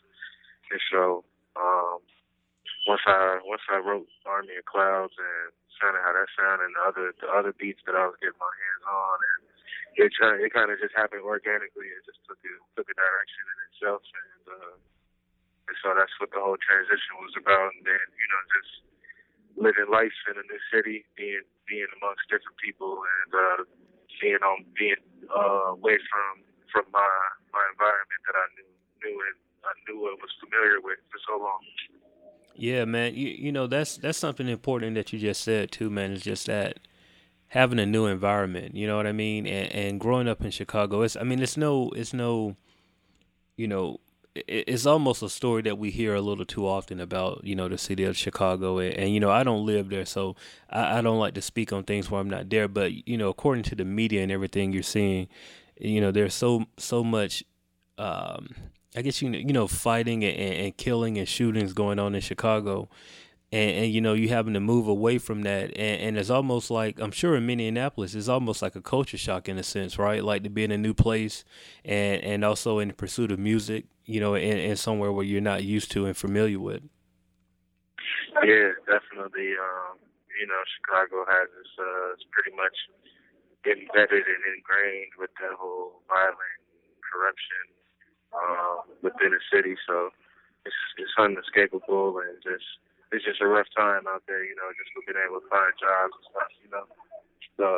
And 0.74 0.82
so 0.90 1.22
um, 1.54 2.02
once 2.90 3.06
I 3.06 3.38
once 3.46 3.62
I 3.70 3.78
wrote 3.78 4.10
Army 4.26 4.58
of 4.58 4.66
Clouds 4.66 5.14
and 5.14 5.54
sounded 5.78 6.02
how 6.02 6.18
that 6.18 6.30
sounded, 6.34 6.66
and 6.66 6.74
the 6.74 6.84
other 6.90 7.14
the 7.22 7.30
other 7.30 7.54
beats 7.54 7.86
that 7.86 7.94
I 7.94 8.10
was 8.10 8.18
getting 8.18 8.42
my 8.42 8.50
hands 8.50 8.86
on, 8.90 9.18
and 9.22 9.42
it 9.96 10.12
uh, 10.20 10.36
it 10.40 10.52
kind 10.52 10.72
of 10.72 10.78
just 10.80 10.96
happened 10.96 11.24
organically. 11.24 11.88
It 11.88 12.04
just 12.04 12.20
took 12.28 12.40
it 12.44 12.60
took 12.76 12.88
a 12.88 12.96
direction 12.96 13.44
in 13.48 13.58
itself, 13.72 14.04
and 14.04 14.44
uh, 14.52 14.74
and 15.72 15.76
so 15.80 15.96
that's 15.96 16.14
what 16.20 16.32
the 16.36 16.42
whole 16.42 16.60
transition 16.60 17.14
was 17.24 17.36
about. 17.40 17.72
And 17.76 17.84
then 17.88 18.04
you 18.16 18.28
know 18.28 18.42
just 18.52 18.72
living 19.56 19.88
life 19.88 20.16
in 20.28 20.36
a 20.36 20.46
new 20.46 20.62
city, 20.72 21.08
being 21.16 21.48
being 21.68 21.90
amongst 22.02 22.28
different 22.28 22.60
people, 22.60 23.00
and 23.00 23.32
uh, 23.32 23.60
being 24.20 24.44
on 24.44 24.68
being 24.76 25.00
uh, 25.32 25.76
away 25.80 25.98
from 26.12 26.44
from 26.72 26.86
my 26.92 27.12
my 27.56 27.64
environment 27.72 28.22
that 28.28 28.36
I 28.36 28.48
knew 28.60 28.72
knew 29.04 29.16
and 29.16 29.38
I 29.64 29.74
knew 29.88 29.98
I 30.12 30.16
was 30.20 30.32
familiar 30.44 30.84
with 30.84 31.00
for 31.08 31.20
so 31.24 31.40
long. 31.40 31.64
Yeah, 32.56 32.86
man. 32.86 33.16
You 33.16 33.30
you 33.30 33.52
know 33.52 33.68
that's 33.68 33.98
that's 33.98 34.18
something 34.18 34.48
important 34.48 34.96
that 34.96 35.12
you 35.12 35.20
just 35.20 35.42
said 35.42 35.72
too, 35.72 35.90
man. 35.90 36.12
Is 36.12 36.24
just 36.24 36.48
that 36.48 36.80
having 37.50 37.80
a 37.80 37.86
new 37.86 38.06
environment. 38.06 38.76
You 38.76 38.88
know 38.88 38.98
what 38.98 39.08
I 39.08 39.12
mean? 39.12 39.48
And 39.48 39.72
and 39.72 40.00
growing 40.00 40.28
up 40.28 40.44
in 40.44 40.52
Chicago, 40.52 41.02
it's 41.02 41.16
I 41.16 41.24
mean 41.24 41.42
it's 41.42 41.58
no 41.58 41.90
it's 41.92 42.14
no, 42.14 42.56
you 43.58 43.68
know 43.68 44.00
it's 44.36 44.86
almost 44.86 45.24
a 45.24 45.30
story 45.30 45.62
that 45.62 45.78
we 45.78 45.92
hear 45.92 46.14
a 46.14 46.20
little 46.20 46.46
too 46.46 46.68
often 46.68 47.00
about 47.00 47.42
you 47.46 47.56
know 47.56 47.70
the 47.70 47.78
city 47.78 48.04
of 48.04 48.18
Chicago 48.18 48.80
and, 48.80 48.94
and 48.96 49.14
you 49.14 49.20
know 49.20 49.32
I 49.32 49.44
don't 49.44 49.66
live 49.66 49.90
there 49.90 50.06
so 50.06 50.36
I, 50.70 50.98
I, 50.98 51.02
don't 51.02 51.20
like 51.20 51.36
to 51.36 51.42
speak 51.42 51.72
on 51.72 51.84
things 51.84 52.12
where 52.12 52.20
I'm 52.20 52.30
not 52.30 52.50
there 52.50 52.68
but 52.68 53.08
you 53.08 53.18
know 53.18 53.30
according 53.30 53.64
to 53.66 53.76
the 53.76 53.86
media 53.86 54.24
and 54.24 54.32
everything 54.32 54.74
you're 54.74 54.84
seeing 54.84 55.30
you 55.80 56.02
know 56.02 56.12
there's 56.12 56.34
so 56.34 56.66
so 56.78 57.02
much 57.02 57.46
um, 57.98 58.50
I 58.94 59.04
guess 59.04 59.22
you 59.22 59.30
know 59.30 59.38
you 59.38 59.54
know 59.54 59.68
fighting 59.68 60.26
and, 60.26 60.38
and 60.38 60.78
killing 60.78 61.18
and 61.18 61.30
shootings 61.30 61.72
going 61.72 61.98
on 61.98 62.14
in 62.14 62.20
Chicago 62.20 62.90
and, 63.56 63.72
and, 63.84 63.94
you 63.94 64.02
know 64.02 64.14
you 64.14 64.30
having 64.30 64.54
to 64.54 64.60
move 64.60 64.88
away 64.88 65.18
from 65.18 65.44
that. 65.44 65.72
And, 65.78 66.02
and, 66.02 66.18
it's 66.18 66.30
almost 66.30 66.70
like 66.70 67.00
i'm 67.00 67.12
sure 67.12 67.36
in 67.36 67.46
minneapolis 67.46 68.16
it's 68.16 68.28
almost 68.28 68.62
like 68.62 68.76
a 68.76 68.82
culture 68.82 69.18
shock 69.18 69.48
in 69.48 69.58
a 69.58 69.64
sense 69.64 69.98
right? 69.98 70.24
Like 70.24 70.44
to 70.44 70.50
be 70.50 70.64
in 70.64 70.72
a 70.72 70.78
new 70.78 70.94
place 70.94 71.46
and 71.84 72.22
and 72.24 72.44
also 72.44 72.80
in 72.80 72.90
the 72.90 72.94
pursuit 72.94 73.32
of 73.32 73.40
music 73.40 73.86
you 74.06 74.20
know 74.20 74.36
in, 74.36 74.58
in 74.58 74.76
somewhere 74.76 75.12
where 75.12 75.26
you're 75.26 75.42
not 75.42 75.64
used 75.64 75.92
to 75.92 76.06
and 76.06 76.18
familiar 76.18 76.60
with. 76.60 76.84
Yeah 78.44 78.72
definitely 78.86 79.54
um 79.56 79.98
you 80.40 80.48
know 80.48 80.62
chicago 80.76 81.26
has 81.28 81.48
this 81.56 81.72
uh 81.80 82.14
it's 82.14 82.26
pretty 82.32 82.56
much 82.56 82.76
embedded 83.66 84.26
and 84.30 84.44
ingrained 84.54 85.14
with 85.18 85.32
that 85.42 85.54
whole 85.58 86.02
violent 86.08 86.60
corruption 87.02 87.66
uh, 88.34 88.86
within 89.02 89.32
the 89.32 89.42
city. 89.50 89.76
So 89.88 90.12
it's 90.66 90.76
it's 90.98 91.14
unescapable 91.18 92.20
and 92.20 92.38
just 92.44 92.66
it's 93.16 93.24
just 93.24 93.40
a 93.40 93.48
rough 93.48 93.72
time 93.72 94.04
out 94.12 94.28
there, 94.28 94.44
you 94.44 94.52
know, 94.60 94.68
just 94.76 94.92
being 94.92 95.16
able 95.16 95.40
to 95.40 95.48
find 95.48 95.72
jobs 95.80 96.12
and 96.20 96.28
stuff, 96.28 96.52
you 96.60 96.70
know. 96.70 96.86
The 97.56 97.72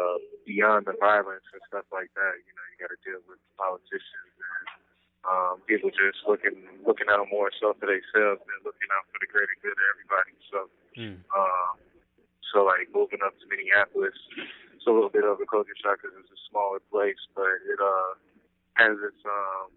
beyond 0.50 0.90
the 0.90 0.98
violence 0.98 1.46
and 1.54 1.62
stuff 1.70 1.86
like 1.94 2.10
that, 2.18 2.34
you 2.42 2.54
know, 2.58 2.66
you 2.74 2.76
got 2.82 2.90
to 2.90 2.98
deal 3.06 3.22
with 3.30 3.38
politicians 3.62 4.34
and 4.34 4.66
um, 5.30 5.62
people 5.70 5.94
just 5.94 6.26
looking 6.26 6.58
looking 6.82 7.06
out 7.14 7.30
more 7.30 7.54
so 7.62 7.78
for 7.78 7.86
themselves 7.86 8.42
and 8.42 8.60
looking 8.66 8.90
out 8.98 9.06
for 9.14 9.22
the 9.22 9.30
greater 9.30 9.54
good 9.62 9.78
of 9.78 9.86
everybody. 9.94 10.34
So, 10.50 10.58
mm. 10.98 11.20
um, 11.36 11.78
so 12.50 12.66
like 12.66 12.90
moving 12.90 13.22
up 13.22 13.38
to 13.38 13.46
Minneapolis, 13.46 14.18
it's 14.74 14.88
a 14.88 14.94
little 14.94 15.14
bit 15.14 15.28
of 15.28 15.38
a 15.38 15.46
culture 15.46 15.78
shock 15.78 16.02
because 16.02 16.18
it's 16.18 16.34
a 16.34 16.42
smaller 16.50 16.82
place, 16.90 17.22
but 17.38 17.54
it 17.70 17.78
uh 17.78 18.18
has 18.82 18.98
its 18.98 19.22
um 19.30 19.70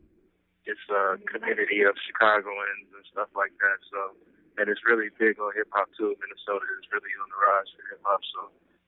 its 0.64 0.80
uh 0.88 1.20
community 1.28 1.84
of 1.84 1.92
Chicagoans 2.08 2.88
and 2.94 3.04
stuff 3.12 3.28
like 3.36 3.52
that. 3.60 3.78
So 3.92 4.16
and 4.58 4.66
it's 4.66 4.82
really 4.86 5.10
big 5.18 5.38
on 5.38 5.52
hip 5.54 5.68
hop 5.70 5.88
too. 5.94 6.14
Minnesota 6.18 6.66
is 6.78 6.86
really 6.90 7.12
on 7.22 7.28
the 7.30 7.38
rise 7.38 7.70
for 7.74 7.82
hip 7.90 8.02
hop, 8.02 8.22
so 8.34 8.40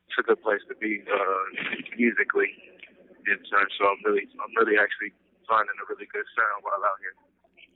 it's 0.09 0.19
a 0.19 0.25
good 0.27 0.41
place 0.43 0.63
to 0.69 0.77
be 0.77 1.05
uh, 1.07 1.45
musically. 1.95 2.51
And 3.29 3.39
so 3.47 3.87
I'm 3.87 4.03
really, 4.03 4.27
I'm 4.43 4.53
really 4.59 4.77
actually 4.81 5.15
finding 5.47 5.79
a 5.79 5.87
really 5.87 6.11
good 6.11 6.27
sound 6.35 6.67
while 6.67 6.83
out 6.83 6.99
here. 6.99 7.15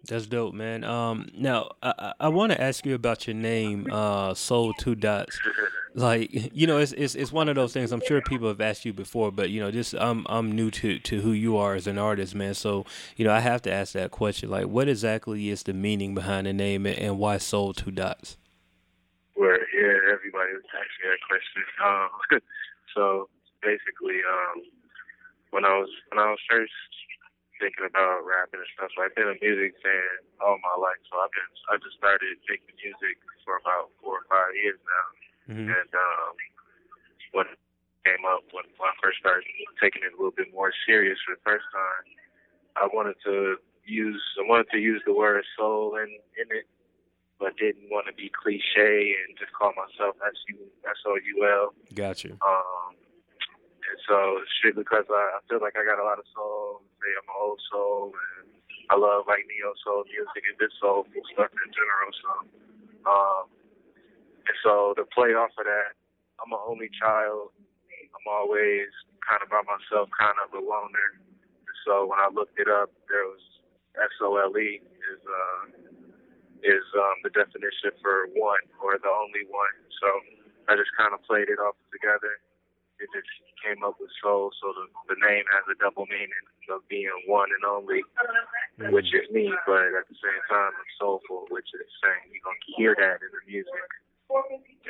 That's 0.08 0.26
dope, 0.26 0.54
man. 0.54 0.84
Um, 0.84 1.28
now 1.36 1.70
I, 1.82 2.12
I 2.20 2.28
want 2.28 2.52
to 2.52 2.60
ask 2.60 2.86
you 2.86 2.94
about 2.94 3.26
your 3.26 3.34
name, 3.34 3.88
uh, 3.90 4.34
Sole 4.34 4.72
2 4.74 4.94
Dotz. 4.96 5.36
like, 5.94 6.30
you 6.54 6.66
know, 6.66 6.78
it's, 6.78 6.92
it's 6.92 7.14
it's 7.14 7.32
one 7.32 7.48
of 7.48 7.56
those 7.56 7.72
things. 7.72 7.90
I'm 7.90 8.02
sure 8.06 8.20
people 8.20 8.48
have 8.48 8.60
asked 8.60 8.84
you 8.84 8.92
before, 8.92 9.32
but 9.32 9.50
you 9.50 9.60
know, 9.60 9.70
just 9.70 9.94
I'm 9.94 10.24
I'm 10.28 10.52
new 10.52 10.70
to 10.72 10.98
to 10.98 11.20
who 11.20 11.32
you 11.32 11.56
are 11.56 11.74
as 11.74 11.86
an 11.86 11.98
artist, 11.98 12.34
man. 12.34 12.54
So 12.54 12.84
you 13.16 13.24
know, 13.24 13.32
I 13.32 13.40
have 13.40 13.62
to 13.62 13.72
ask 13.72 13.94
that 13.94 14.10
question. 14.10 14.50
Like, 14.50 14.66
what 14.66 14.88
exactly 14.88 15.48
is 15.48 15.64
the 15.64 15.72
meaning 15.72 16.14
behind 16.14 16.46
the 16.46 16.52
name, 16.52 16.86
and, 16.86 16.98
and 16.98 17.18
why 17.18 17.38
Sole 17.38 17.72
2 17.72 17.90
Dotz? 17.90 18.36
Well, 19.36 19.58
yeah, 19.74 20.12
everybody 20.12 20.52
was 20.54 20.64
asking 20.70 21.10
that 21.10 21.18
question. 21.28 21.62
Um, 21.84 22.40
so 22.94 23.28
basically, 23.62 24.16
um, 24.24 24.62
when 25.50 25.64
I 25.64 25.76
was 25.78 25.90
when 26.10 26.18
I 26.18 26.30
was 26.30 26.38
first 26.48 26.72
thinking 27.58 27.86
about 27.86 28.24
rapping 28.24 28.60
and 28.62 28.72
stuff. 28.76 28.92
So 28.94 29.04
I've 29.04 29.16
been 29.16 29.32
a 29.32 29.38
music 29.38 29.76
fan 29.80 30.24
all 30.40 30.60
my 30.60 30.76
life. 30.76 31.00
So 31.08 31.18
I've 31.20 31.32
been 31.32 31.50
I 31.70 31.74
just 31.80 31.96
started 31.96 32.36
making 32.48 32.76
music 32.80 33.16
for 33.44 33.58
about 33.60 33.92
four 34.02 34.22
or 34.22 34.26
five 34.28 34.52
years 34.56 34.80
now. 34.82 35.06
Mm-hmm. 35.52 35.70
And 35.72 35.90
um 35.92 36.34
when 37.32 37.46
came 38.06 38.22
up 38.28 38.46
when, 38.54 38.66
when 38.78 38.88
I 38.92 38.96
first 39.02 39.18
started 39.18 39.46
taking 39.82 40.06
it 40.06 40.14
a 40.14 40.16
little 40.16 40.34
bit 40.34 40.54
more 40.54 40.70
serious 40.86 41.18
for 41.26 41.34
the 41.34 41.42
first 41.42 41.66
time, 41.74 42.04
I 42.78 42.86
wanted 42.92 43.18
to 43.26 43.58
use 43.84 44.22
I 44.38 44.44
wanted 44.46 44.70
to 44.76 44.78
use 44.78 45.02
the 45.06 45.14
word 45.14 45.42
soul 45.56 45.96
in 45.96 46.10
in 46.36 46.46
it, 46.50 46.66
but 47.38 47.56
didn't 47.56 47.88
want 47.90 48.06
to 48.06 48.14
be 48.14 48.30
cliche 48.30 49.16
and 49.16 49.36
just 49.38 49.52
call 49.54 49.72
myself 49.74 50.16
S 50.22 50.38
U 50.52 50.58
S 50.84 51.00
O 51.06 51.16
U 51.16 51.36
L. 51.46 51.74
Gotcha. 51.94 52.36
Um, 52.42 52.94
and 53.86 53.98
so 54.08 54.42
strictly 54.58 54.82
because 54.82 55.06
I, 55.10 55.38
I 55.38 55.40
feel 55.46 55.62
like 55.62 55.78
I 55.78 55.86
got 55.86 56.02
a 56.02 56.06
lot 56.06 56.18
of 56.18 56.26
soul. 56.34 56.82
Say 56.98 57.10
I'm 57.14 57.30
an 57.30 57.38
old 57.38 57.60
soul, 57.70 58.12
and 58.14 58.50
I 58.90 58.98
love 58.98 59.26
like 59.30 59.46
neo 59.46 59.74
soul 59.82 60.04
music 60.06 60.42
and 60.46 60.58
this 60.58 60.74
soulful 60.78 61.22
stuff 61.32 61.50
in 61.54 61.70
general. 61.70 62.10
So, 62.22 62.30
um, 63.06 63.44
and 64.46 64.58
so 64.62 64.94
to 64.98 65.04
play 65.10 65.34
off 65.34 65.54
of 65.58 65.66
that, 65.66 65.94
I'm 66.42 66.52
an 66.52 66.62
only 66.66 66.90
child. 66.98 67.54
I'm 68.14 68.26
always 68.26 68.90
kind 69.22 69.42
of 69.42 69.50
by 69.50 69.62
myself, 69.66 70.10
kind 70.14 70.36
of 70.42 70.54
a 70.54 70.62
loner. 70.62 71.18
So 71.86 72.10
when 72.10 72.18
I 72.18 72.30
looked 72.30 72.58
it 72.58 72.66
up, 72.66 72.90
there 73.06 73.26
was 73.26 73.42
S 73.96 74.14
O 74.22 74.36
L 74.38 74.54
E 74.58 74.82
is 74.82 75.22
uh, 75.22 75.62
is 76.66 76.86
um, 76.98 77.16
the 77.22 77.30
definition 77.30 77.94
for 78.02 78.26
one 78.34 78.64
or 78.82 78.98
the 78.98 79.12
only 79.12 79.46
one. 79.50 79.76
So 80.02 80.08
I 80.66 80.74
just 80.74 80.90
kind 80.98 81.14
of 81.14 81.22
played 81.22 81.46
it 81.46 81.62
off 81.62 81.78
together. 81.94 82.42
It 82.96 83.12
just 83.12 83.28
came 83.60 83.84
up 83.84 84.00
with 84.00 84.08
soul, 84.22 84.52
so 84.56 84.72
the, 84.72 84.88
the 85.12 85.18
name 85.20 85.44
has 85.52 85.68
a 85.68 85.76
double 85.76 86.08
meaning 86.08 86.44
of 86.72 86.82
being 86.88 87.12
one 87.26 87.52
and 87.52 87.64
only, 87.64 88.02
mm. 88.80 88.90
which 88.90 89.12
is 89.12 89.28
me, 89.30 89.52
but 89.66 89.92
at 89.94 90.08
the 90.08 90.18
same 90.18 90.42
time, 90.48 90.72
I'm 90.74 90.92
soulful, 90.98 91.46
which 91.52 91.68
is 91.76 91.86
saying 92.02 92.32
you're 92.32 92.42
gonna 92.42 92.72
hear 92.74 92.96
that 92.98 93.22
in 93.22 93.30
the 93.30 93.42
music. 93.46 93.88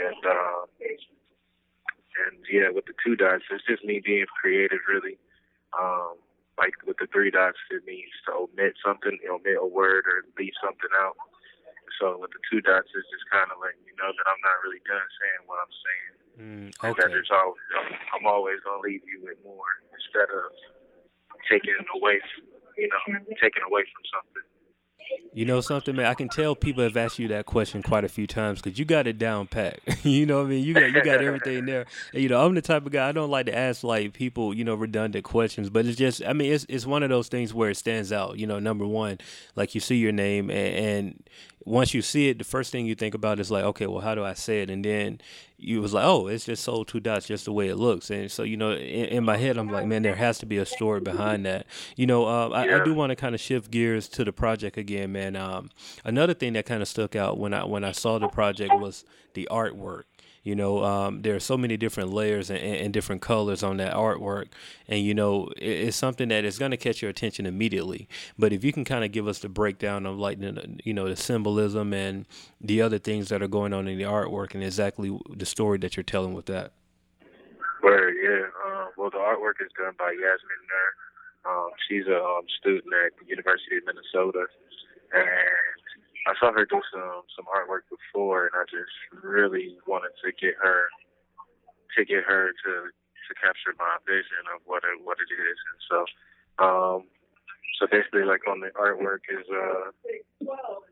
And 0.00 0.22
uh, 0.24 0.64
and 0.80 2.36
yeah, 2.48 2.72
with 2.72 2.86
the 2.86 2.96
two 3.04 3.16
dots, 3.16 3.44
it's 3.50 3.66
just 3.68 3.84
me 3.84 4.00
being 4.00 4.24
creative, 4.40 4.80
really. 4.88 5.18
Um, 5.76 6.16
like 6.56 6.72
with 6.88 6.96
the 6.96 7.08
three 7.12 7.28
dots, 7.28 7.60
it 7.68 7.84
means 7.84 8.08
to 8.24 8.48
omit 8.48 8.80
something, 8.80 9.12
omit 9.28 9.60
a 9.60 9.68
word, 9.68 10.08
or 10.08 10.24
leave 10.40 10.56
something 10.64 10.92
out. 10.96 11.16
So 12.00 12.16
with 12.16 12.32
the 12.32 12.40
two 12.48 12.64
dots, 12.64 12.88
it's 12.96 13.08
just 13.12 13.28
kind 13.28 13.48
of 13.52 13.60
letting 13.60 13.84
you 13.84 13.96
know 14.00 14.08
that 14.08 14.26
I'm 14.28 14.40
not 14.40 14.60
really 14.64 14.80
done 14.88 15.04
saying 15.20 15.44
what 15.44 15.60
I'm 15.60 15.74
saying. 15.76 16.25
Mm, 16.40 16.68
okay. 16.84 17.02
Always, 17.02 17.24
I'm 18.14 18.26
always 18.26 18.60
gonna 18.64 18.82
leave 18.82 19.00
you 19.08 19.24
with 19.24 19.38
more 19.44 19.64
instead 19.92 20.28
of 20.28 20.52
taking 21.50 21.74
away, 21.96 22.20
you 22.76 22.88
know, 22.88 23.18
taking 23.40 23.62
away 23.64 23.82
from 23.82 24.04
something. 24.12 24.42
You 25.32 25.44
know 25.44 25.60
something, 25.60 25.94
man. 25.94 26.06
I 26.06 26.14
can 26.14 26.28
tell 26.28 26.56
people 26.56 26.82
have 26.82 26.96
asked 26.96 27.18
you 27.18 27.28
that 27.28 27.46
question 27.46 27.82
quite 27.82 28.04
a 28.04 28.08
few 28.08 28.26
times 28.26 28.60
because 28.60 28.78
you 28.78 28.84
got 28.84 29.06
it 29.06 29.18
down 29.18 29.46
pat. 29.46 29.80
you 30.02 30.26
know 30.26 30.38
what 30.38 30.46
I 30.46 30.50
mean? 30.50 30.64
You 30.64 30.74
got 30.74 30.92
you 30.92 31.02
got 31.04 31.22
everything 31.22 31.66
there. 31.66 31.86
And, 32.12 32.22
you 32.22 32.28
know, 32.28 32.44
I'm 32.44 32.54
the 32.54 32.62
type 32.62 32.86
of 32.86 32.92
guy 32.92 33.08
I 33.08 33.12
don't 33.12 33.30
like 33.30 33.46
to 33.46 33.56
ask 33.56 33.84
like 33.84 34.14
people, 34.14 34.54
you 34.54 34.64
know, 34.64 34.74
redundant 34.74 35.24
questions, 35.24 35.68
but 35.70 35.86
it's 35.86 35.98
just, 35.98 36.22
I 36.26 36.32
mean, 36.32 36.52
it's 36.52 36.64
it's 36.68 36.86
one 36.86 37.02
of 37.02 37.10
those 37.10 37.28
things 37.28 37.52
where 37.52 37.70
it 37.70 37.76
stands 37.76 38.12
out. 38.12 38.38
You 38.38 38.46
know, 38.46 38.58
number 38.58 38.86
one, 38.86 39.18
like 39.54 39.74
you 39.74 39.80
see 39.80 39.96
your 39.96 40.12
name, 40.12 40.50
and, 40.50 40.74
and 40.74 41.28
once 41.66 41.92
you 41.92 42.00
see 42.00 42.28
it, 42.28 42.38
the 42.38 42.44
first 42.44 42.72
thing 42.72 42.86
you 42.86 42.94
think 42.94 43.14
about 43.14 43.38
is 43.40 43.50
like, 43.50 43.64
okay, 43.64 43.86
well, 43.86 44.00
how 44.00 44.14
do 44.14 44.24
I 44.24 44.34
say 44.34 44.62
it? 44.62 44.70
And 44.70 44.84
then 44.84 45.20
you 45.58 45.80
was 45.80 45.94
like, 45.94 46.04
oh, 46.04 46.26
it's 46.26 46.44
just 46.44 46.62
soul 46.64 46.84
two 46.84 47.00
dots, 47.00 47.26
just 47.26 47.46
the 47.46 47.52
way 47.52 47.68
it 47.68 47.76
looks. 47.76 48.10
And 48.10 48.30
so, 48.30 48.42
you 48.42 48.56
know, 48.56 48.72
in, 48.72 49.06
in 49.06 49.24
my 49.24 49.36
head, 49.36 49.56
I'm 49.56 49.68
like, 49.68 49.86
man, 49.86 50.02
there 50.02 50.14
has 50.14 50.38
to 50.38 50.46
be 50.46 50.58
a 50.58 50.66
story 50.66 51.00
behind 51.00 51.46
that. 51.46 51.66
You 51.96 52.06
know, 52.06 52.26
uh, 52.26 52.50
I, 52.50 52.66
yeah. 52.66 52.80
I, 52.80 52.84
do 52.84 52.92
want 52.92 53.10
to 53.10 53.16
kind 53.16 53.34
of 53.34 53.40
shift 53.40 53.70
gears 53.70 54.08
to 54.10 54.24
the 54.24 54.32
project 54.32 54.76
again, 54.76 55.12
man. 55.12 55.34
Um, 55.34 55.70
another 56.04 56.34
thing 56.34 56.52
that 56.54 56.66
kind 56.66 56.82
of 56.82 56.88
stuck 56.88 57.16
out 57.16 57.38
when 57.38 57.54
I 57.54 57.64
when 57.64 57.84
I 57.84 57.92
saw 57.92 58.18
the 58.18 58.28
project 58.28 58.74
was 58.74 59.04
the 59.34 59.48
artwork. 59.50 60.04
You 60.46 60.54
know, 60.54 60.84
um, 60.84 61.22
there 61.22 61.34
are 61.34 61.40
so 61.40 61.58
many 61.58 61.76
different 61.76 62.12
layers 62.12 62.50
and, 62.50 62.60
and, 62.60 62.94
different 62.94 63.20
colors 63.20 63.64
on 63.64 63.78
that 63.78 63.92
artwork, 63.94 64.46
and 64.86 65.00
you 65.00 65.12
know, 65.12 65.48
it, 65.56 65.88
it's 65.88 65.96
something 65.96 66.28
that 66.28 66.44
is 66.44 66.56
going 66.56 66.70
to 66.70 66.76
catch 66.76 67.02
your 67.02 67.10
attention 67.10 67.46
immediately. 67.46 68.08
But 68.38 68.52
if 68.52 68.62
you 68.62 68.72
can 68.72 68.84
kind 68.84 69.04
of 69.04 69.10
give 69.10 69.26
us 69.26 69.40
the 69.40 69.48
breakdown 69.48 70.06
of 70.06 70.20
like, 70.20 70.38
the, 70.38 70.78
you 70.84 70.94
know, 70.94 71.08
the 71.08 71.16
symbolism 71.16 71.92
and 71.92 72.26
the 72.60 72.80
other 72.80 73.00
things 73.00 73.28
that 73.30 73.42
are 73.42 73.48
going 73.48 73.72
on 73.72 73.88
in 73.88 73.98
the 73.98 74.04
artwork, 74.04 74.54
and 74.54 74.62
exactly 74.62 75.18
the 75.34 75.46
story 75.46 75.78
that 75.78 75.96
you're 75.96 76.04
telling 76.04 76.32
with 76.32 76.46
that. 76.46 76.70
Well, 77.82 78.08
yeah. 78.14 78.46
Uh, 78.64 78.86
well, 78.96 79.10
the 79.10 79.18
artwork 79.18 79.58
is 79.60 79.72
done 79.76 79.94
by 79.98 80.12
Yasmin 80.12 80.62
Nur. 80.70 81.52
Um, 81.52 81.70
she's 81.88 82.06
a 82.06 82.22
um, 82.22 82.44
student 82.60 82.94
at 83.04 83.18
the 83.18 83.26
University 83.26 83.78
of 83.78 83.82
Minnesota, 83.84 84.46
and 85.12 85.75
I 86.26 86.34
saw 86.38 86.50
her 86.50 86.66
do 86.66 86.82
some 86.90 87.22
some 87.34 87.46
artwork 87.46 87.86
before, 87.86 88.50
and 88.50 88.54
I 88.58 88.66
just 88.66 88.92
really 89.22 89.78
wanted 89.86 90.12
to 90.26 90.34
get 90.34 90.58
her 90.58 90.90
to 91.96 92.04
get 92.04 92.26
her 92.26 92.50
to 92.50 92.72
to 92.90 93.30
capture 93.38 93.74
my 93.78 93.96
vision 94.06 94.42
of 94.54 94.62
what 94.66 94.82
it 94.82 94.98
what 95.06 95.18
it 95.22 95.30
is, 95.30 95.58
and 95.70 95.80
so 95.86 95.98
um, 96.58 96.98
so 97.78 97.86
basically, 97.86 98.24
like 98.24 98.42
on 98.48 98.60
the 98.60 98.74
artwork 98.74 99.28
is 99.30 99.46
uh, 99.52 99.94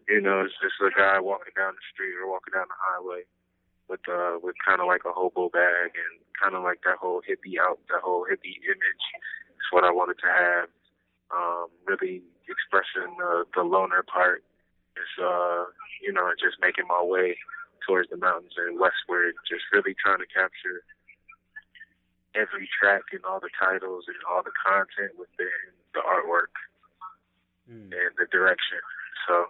you 0.09 0.21
know, 0.21 0.45
it's 0.45 0.55
just 0.63 0.79
a 0.85 0.93
guy 0.93 1.19
walking 1.19 1.57
down 1.57 1.75
the 1.75 1.87
street 1.93 2.15
or 2.15 2.31
walking 2.31 2.53
down 2.53 2.69
the 2.69 2.79
highway 2.79 3.25
with 3.89 4.01
uh 4.09 4.41
with 4.41 4.57
kind 4.65 4.81
of 4.81 4.87
like 4.87 5.05
a 5.05 5.13
hobo 5.13 5.49
bag 5.53 5.93
and 5.93 6.15
kind 6.41 6.57
of 6.57 6.63
like 6.63 6.81
that 6.85 6.97
whole 6.97 7.21
hippie 7.21 7.61
out 7.61 7.79
that 7.89 8.01
whole 8.01 8.25
hippie 8.25 8.61
image. 8.65 9.05
Is 9.59 9.71
what 9.73 9.85
I 9.85 9.91
wanted 9.91 10.19
to 10.23 10.31
have. 10.31 10.69
Um, 11.35 11.67
really 11.89 12.23
expressing 12.47 13.17
the 13.17 13.45
the 13.57 13.63
loner 13.65 14.05
part 14.05 14.45
is 14.97 15.13
uh, 15.23 15.65
you 16.03 16.13
know, 16.13 16.31
just 16.39 16.61
making 16.61 16.87
my 16.87 17.03
way 17.03 17.37
towards 17.87 18.09
the 18.11 18.17
mountains 18.17 18.57
and 18.57 18.81
westward, 18.81 19.37
just 19.45 19.65
really 19.73 19.95
trying 19.97 20.21
to 20.21 20.29
capture 20.31 20.85
every 22.35 22.67
track 22.81 23.07
and 23.15 23.23
all 23.25 23.39
the 23.39 23.53
titles 23.55 24.05
and 24.11 24.19
all 24.27 24.43
the 24.43 24.55
content 24.59 25.15
within 25.15 25.71
the 25.95 26.03
artwork 26.03 26.51
mm. 27.71 27.93
and 27.95 28.13
the 28.19 28.27
direction. 28.35 28.83
So, 29.29 29.49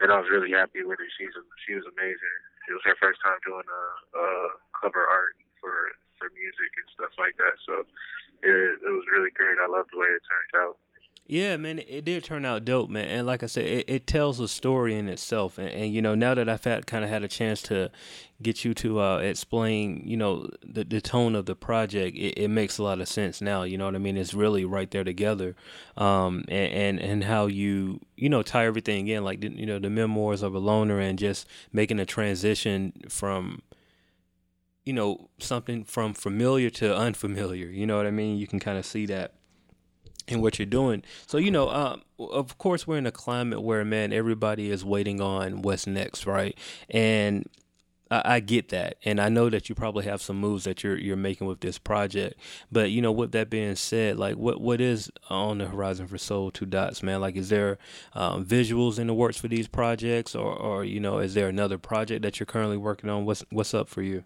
and 0.00 0.14
I 0.14 0.16
was 0.20 0.30
really 0.30 0.54
happy 0.54 0.86
with 0.86 1.02
her. 1.02 1.10
She's 1.18 1.34
she 1.66 1.74
was 1.74 1.84
amazing. 1.90 2.38
It 2.70 2.76
was 2.76 2.86
her 2.86 2.96
first 3.02 3.18
time 3.24 3.40
doing 3.42 3.66
a, 3.66 3.84
a 4.14 4.26
cover 4.78 5.02
art 5.02 5.34
for 5.58 5.74
for 6.16 6.30
music 6.36 6.70
and 6.78 6.88
stuff 6.94 7.12
like 7.18 7.34
that. 7.40 7.56
So, 7.66 7.82
it, 8.44 8.54
it 8.80 8.92
was 8.92 9.08
really 9.10 9.32
great. 9.34 9.58
I 9.58 9.68
loved 9.68 9.90
the 9.92 10.00
way 10.00 10.08
it 10.08 10.22
turned 10.24 10.54
out. 10.64 10.76
Yeah, 11.32 11.58
man, 11.58 11.78
it 11.86 12.04
did 12.04 12.24
turn 12.24 12.44
out 12.44 12.64
dope, 12.64 12.90
man. 12.90 13.06
And 13.06 13.24
like 13.24 13.44
I 13.44 13.46
said, 13.46 13.64
it, 13.64 13.84
it 13.88 14.06
tells 14.08 14.40
a 14.40 14.48
story 14.48 14.96
in 14.96 15.08
itself. 15.08 15.58
And, 15.58 15.68
and, 15.68 15.94
you 15.94 16.02
know, 16.02 16.16
now 16.16 16.34
that 16.34 16.48
I've 16.48 16.64
had 16.64 16.88
kind 16.88 17.04
of 17.04 17.10
had 17.10 17.22
a 17.22 17.28
chance 17.28 17.62
to 17.62 17.92
get 18.42 18.64
you 18.64 18.74
to 18.74 19.00
uh, 19.00 19.18
explain, 19.18 20.02
you 20.04 20.16
know, 20.16 20.50
the, 20.64 20.82
the 20.82 21.00
tone 21.00 21.36
of 21.36 21.46
the 21.46 21.54
project, 21.54 22.16
it, 22.16 22.36
it, 22.36 22.48
makes 22.48 22.78
a 22.78 22.82
lot 22.82 23.00
of 23.00 23.06
sense 23.06 23.40
now. 23.40 23.62
You 23.62 23.78
know 23.78 23.84
what 23.84 23.94
I 23.94 23.98
mean? 23.98 24.16
It's 24.16 24.34
really 24.34 24.64
right 24.64 24.90
there 24.90 25.04
together. 25.04 25.54
Um, 25.96 26.46
and, 26.48 26.72
and, 26.72 26.98
and 26.98 27.22
how 27.22 27.46
you, 27.46 28.00
you 28.16 28.28
know, 28.28 28.42
tie 28.42 28.66
everything 28.66 29.06
in, 29.06 29.22
like, 29.22 29.40
you 29.44 29.66
know, 29.66 29.78
the 29.78 29.88
memoirs 29.88 30.42
of 30.42 30.56
a 30.56 30.58
loner 30.58 30.98
and 30.98 31.16
just 31.16 31.46
making 31.72 32.00
a 32.00 32.06
transition 32.06 32.92
from, 33.08 33.62
you 34.84 34.92
know, 34.92 35.30
something 35.38 35.84
from 35.84 36.12
familiar 36.12 36.70
to 36.70 36.92
unfamiliar. 36.92 37.68
You 37.68 37.86
know 37.86 37.98
what 37.98 38.06
I 38.08 38.10
mean? 38.10 38.36
You 38.36 38.48
can 38.48 38.58
kind 38.58 38.78
of 38.78 38.84
see 38.84 39.06
that 39.06 39.34
in 40.30 40.40
what 40.40 40.58
you're 40.58 40.66
doing. 40.66 41.02
So 41.26 41.38
you 41.38 41.50
know, 41.50 41.68
um, 41.70 42.02
of 42.18 42.58
course, 42.58 42.86
we're 42.86 42.98
in 42.98 43.06
a 43.06 43.12
climate 43.12 43.62
where 43.62 43.84
man, 43.84 44.12
everybody 44.12 44.70
is 44.70 44.84
waiting 44.84 45.20
on 45.20 45.62
what's 45.62 45.86
next, 45.86 46.26
right? 46.26 46.56
And 46.88 47.48
I, 48.10 48.36
I, 48.36 48.40
get 48.40 48.70
that, 48.70 48.96
and 49.04 49.20
I 49.20 49.28
know 49.28 49.48
that 49.50 49.68
you 49.68 49.74
probably 49.74 50.04
have 50.04 50.20
some 50.20 50.38
moves 50.38 50.64
that 50.64 50.82
you're 50.82 50.98
you're 50.98 51.16
making 51.16 51.46
with 51.46 51.60
this 51.60 51.78
project. 51.78 52.38
But 52.70 52.90
you 52.90 53.00
know, 53.00 53.12
with 53.12 53.32
that 53.32 53.50
being 53.50 53.76
said, 53.76 54.16
like 54.18 54.36
what 54.36 54.60
what 54.60 54.80
is 54.80 55.10
on 55.28 55.58
the 55.58 55.66
horizon 55.66 56.06
for 56.06 56.18
Sole 56.18 56.50
2 56.50 56.66
Dotz, 56.66 57.02
man? 57.02 57.20
Like, 57.20 57.36
is 57.36 57.48
there 57.48 57.78
um, 58.14 58.44
visuals 58.44 58.98
in 58.98 59.06
the 59.06 59.14
works 59.14 59.38
for 59.38 59.48
these 59.48 59.68
projects, 59.68 60.34
or 60.34 60.52
or 60.54 60.84
you 60.84 61.00
know, 61.00 61.18
is 61.18 61.34
there 61.34 61.48
another 61.48 61.78
project 61.78 62.22
that 62.22 62.40
you're 62.40 62.46
currently 62.46 62.76
working 62.76 63.10
on? 63.10 63.24
What's 63.24 63.44
what's 63.50 63.74
up 63.74 63.88
for 63.88 64.02
you? 64.02 64.24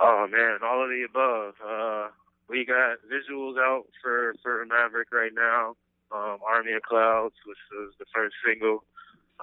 Oh 0.00 0.26
man, 0.30 0.58
all 0.62 0.82
of 0.82 0.90
the 0.90 1.06
above. 1.08 1.54
Uh 1.66 2.08
we 2.48 2.64
got 2.64 2.98
visuals 3.04 3.58
out 3.58 3.84
for 4.02 4.34
for 4.42 4.64
Maverick 4.66 5.12
right 5.12 5.32
now. 5.34 5.76
Um, 6.10 6.38
Army 6.46 6.72
of 6.72 6.82
Clouds, 6.82 7.34
which 7.44 7.58
was 7.70 7.92
the 7.98 8.06
first 8.14 8.34
single. 8.44 8.84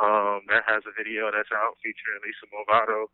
Um, 0.02 0.42
that 0.50 0.64
has 0.66 0.84
a 0.90 0.94
video 0.98 1.30
that's 1.32 1.54
out 1.54 1.78
featuring 1.82 2.20
Lisa 2.26 2.50
Movado. 2.52 3.08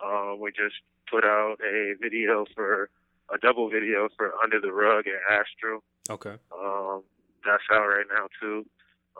Um, 0.00 0.40
we 0.40 0.50
just 0.50 0.80
put 1.08 1.24
out 1.24 1.56
a 1.60 1.94
video 2.00 2.46
for 2.54 2.88
a 3.32 3.38
double 3.38 3.68
video 3.68 4.08
for 4.16 4.32
Under 4.42 4.60
the 4.60 4.72
Rug 4.72 5.04
and 5.06 5.20
Astral. 5.28 5.84
Okay. 6.08 6.36
Um, 6.50 7.04
that's 7.44 7.62
out 7.70 7.86
right 7.86 8.08
now 8.08 8.26
too. 8.40 8.66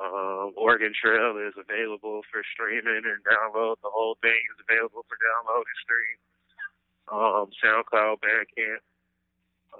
Um, 0.00 0.54
Oregon 0.56 0.92
Trail 0.96 1.36
is 1.36 1.54
available 1.60 2.22
for 2.32 2.42
streaming 2.54 3.04
and 3.04 3.20
download. 3.22 3.76
The 3.82 3.92
whole 3.92 4.16
thing 4.22 4.40
is 4.56 4.64
available 4.64 5.04
for 5.04 5.16
download 5.20 5.68
and 5.68 5.80
stream. 5.84 6.16
Um, 7.10 7.50
SoundCloud, 7.60 8.22
Bandcamp, 8.22 8.80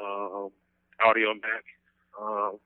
um, 0.01 0.51
Audiomack. 1.01 1.65
Um, 2.21 2.59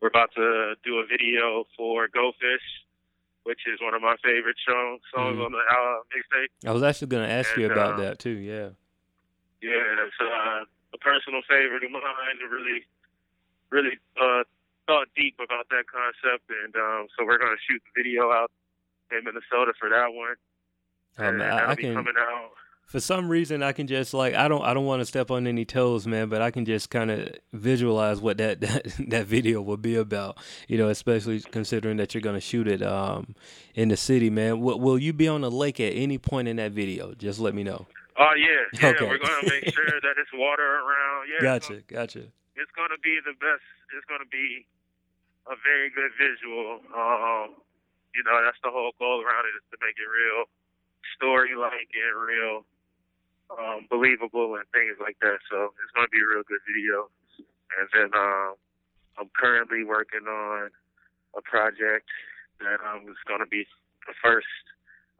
we're 0.00 0.08
about 0.08 0.30
to 0.36 0.74
do 0.84 0.98
a 0.98 1.06
video 1.06 1.64
for 1.76 2.08
Go 2.08 2.32
Fish, 2.38 2.66
which 3.44 3.60
is 3.66 3.80
one 3.80 3.94
of 3.94 4.02
my 4.02 4.16
favorite 4.22 4.56
songs 4.66 5.00
songs 5.14 5.38
mm. 5.38 5.44
on 5.44 5.52
the 5.52 5.58
uh, 5.58 5.98
mixtape. 6.12 6.68
I 6.68 6.72
was 6.72 6.82
actually 6.82 7.08
going 7.08 7.26
to 7.26 7.32
ask 7.32 7.52
and, 7.54 7.62
you 7.62 7.72
about 7.72 7.94
uh, 7.94 8.02
that 8.02 8.18
too. 8.18 8.30
Yeah. 8.30 8.70
Yeah, 9.62 10.04
it's 10.04 10.20
uh, 10.20 10.64
a 10.94 10.98
personal 10.98 11.40
favorite 11.48 11.82
of 11.82 11.90
mine. 11.90 12.02
Really, 12.50 12.84
really 13.70 13.98
uh, 14.20 14.44
thought 14.86 15.08
deep 15.16 15.36
about 15.42 15.68
that 15.70 15.84
concept, 15.90 16.44
and 16.64 16.76
um, 16.76 17.08
so 17.16 17.24
we're 17.24 17.38
gonna 17.38 17.56
shoot 17.68 17.82
the 17.82 18.02
video 18.02 18.30
out 18.30 18.50
in 19.10 19.24
Minnesota 19.24 19.72
for 19.78 19.88
that 19.88 20.12
one. 20.12 20.36
Um, 21.18 21.40
I, 21.40 21.72
I 21.72 21.74
can 21.74 21.94
coming 21.94 22.14
out. 22.18 22.52
For 22.86 23.00
some 23.00 23.28
reason, 23.28 23.64
I 23.64 23.72
can 23.72 23.88
just 23.88 24.14
like 24.14 24.34
I 24.34 24.46
don't 24.46 24.62
I 24.62 24.72
don't 24.72 24.86
want 24.86 25.00
to 25.02 25.06
step 25.06 25.32
on 25.32 25.48
any 25.48 25.64
toes, 25.64 26.06
man, 26.06 26.28
but 26.28 26.40
I 26.40 26.52
can 26.52 26.64
just 26.64 26.88
kind 26.88 27.10
of 27.10 27.34
visualize 27.52 28.20
what 28.20 28.38
that, 28.38 28.60
that 28.62 28.94
that 29.08 29.26
video 29.26 29.60
will 29.60 29.76
be 29.76 29.96
about. 29.96 30.38
You 30.68 30.78
know, 30.78 30.88
especially 30.88 31.40
considering 31.40 31.96
that 31.96 32.14
you're 32.14 32.22
gonna 32.22 32.40
shoot 32.40 32.68
it 32.68 32.82
um 32.82 33.34
in 33.74 33.88
the 33.88 33.96
city, 33.96 34.30
man. 34.30 34.60
Will, 34.60 34.78
will 34.78 34.98
you 34.98 35.12
be 35.12 35.26
on 35.26 35.40
the 35.40 35.50
lake 35.50 35.80
at 35.80 35.94
any 35.94 36.16
point 36.16 36.46
in 36.46 36.56
that 36.56 36.72
video? 36.72 37.12
Just 37.14 37.40
let 37.40 37.54
me 37.54 37.64
know. 37.64 37.86
Oh 38.18 38.32
yeah, 38.38 38.80
yeah. 38.80 38.94
Okay. 38.94 39.04
We're 39.04 39.18
gonna 39.18 39.50
make 39.50 39.68
sure 39.74 39.84
that 39.84 40.14
it's 40.16 40.30
water 40.32 40.62
around. 40.62 41.26
Yeah. 41.28 41.42
Gotcha, 41.42 41.82
gotcha. 41.88 42.20
It's 42.54 42.72
gonna 42.76 43.02
be 43.02 43.18
the 43.26 43.34
best. 43.34 43.66
It's 43.98 44.06
gonna 44.08 44.30
be 44.30 44.64
a 45.50 45.56
very 45.58 45.90
good 45.90 46.12
visual. 46.14 46.80
Um, 46.94 47.58
you 48.14 48.22
know, 48.22 48.40
that's 48.46 48.62
the 48.62 48.70
whole 48.70 48.92
goal 48.98 49.20
around 49.26 49.44
it 49.50 49.58
is 49.58 49.66
to 49.74 49.76
make 49.82 49.98
it 49.98 50.06
real 50.06 50.46
story 51.18 51.54
like 51.58 51.90
and 51.92 52.14
real 52.16 52.64
um, 53.50 53.86
believable 53.90 54.54
and 54.56 54.64
things 54.72 54.96
like 55.00 55.16
that. 55.20 55.38
So 55.50 55.72
it's 55.82 55.92
gonna 55.94 56.08
be 56.10 56.18
a 56.18 56.28
real 56.34 56.44
good 56.46 56.62
video. 56.66 57.08
And 57.78 57.88
then 57.92 58.10
um, 58.14 58.54
I'm 59.18 59.30
currently 59.36 59.84
working 59.84 60.26
on 60.28 60.70
a 61.36 61.42
project 61.42 62.08
that 62.60 62.78
um, 62.86 63.08
is 63.08 63.16
gonna 63.26 63.46
be 63.46 63.66
the 64.06 64.14
first 64.22 64.46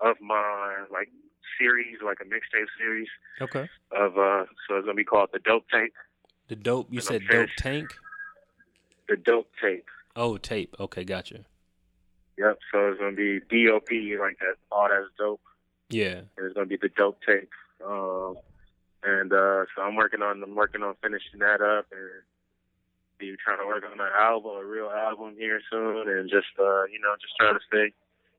of 0.00 0.16
my 0.20 0.84
like 0.90 1.10
series, 1.58 1.98
like 2.04 2.18
a 2.20 2.24
mixtape 2.24 2.70
series. 2.78 3.08
Okay. 3.40 3.68
Of 3.92 4.18
uh, 4.18 4.44
so 4.68 4.76
it's 4.76 4.86
gonna 4.86 4.94
be 4.94 5.04
called 5.04 5.30
the 5.32 5.40
Dope 5.40 5.64
Tape. 5.72 5.94
The 6.48 6.56
dope. 6.56 6.88
You 6.90 6.98
and 6.98 7.04
said 7.04 7.22
dope 7.30 7.50
tank. 7.56 7.94
The 9.08 9.16
dope 9.16 9.50
tape. 9.62 9.86
Oh, 10.14 10.36
tape. 10.36 10.74
Okay, 10.80 11.04
gotcha. 11.04 11.44
Yep. 12.38 12.58
So 12.72 12.88
it's 12.88 13.00
gonna 13.00 13.12
be 13.12 13.40
DOP, 13.40 13.90
like 14.20 14.38
that. 14.38 14.56
All 14.70 14.88
that's 14.88 15.06
dope. 15.18 15.40
Yeah. 15.88 16.20
And 16.36 16.46
it's 16.46 16.54
gonna 16.54 16.66
be 16.66 16.78
the 16.80 16.88
dope 16.88 17.20
tape. 17.26 17.50
Um, 17.84 18.36
and 19.02 19.32
uh, 19.32 19.64
so 19.74 19.82
I'm 19.82 19.96
working 19.96 20.22
on 20.22 20.42
I'm 20.42 20.54
working 20.54 20.82
on 20.82 20.94
finishing 21.02 21.40
that 21.40 21.60
up 21.60 21.86
and 21.92 22.22
be 23.18 23.34
trying 23.42 23.58
to 23.58 23.66
work 23.66 23.84
on 23.84 23.98
an 24.00 24.12
album, 24.18 24.52
a 24.56 24.64
real 24.64 24.90
album 24.90 25.34
here 25.38 25.60
soon, 25.70 26.08
and 26.08 26.28
just 26.28 26.52
uh, 26.58 26.84
you 26.84 27.00
know, 27.00 27.14
just 27.20 27.34
trying 27.38 27.54
to 27.54 27.60
stay 27.66 27.92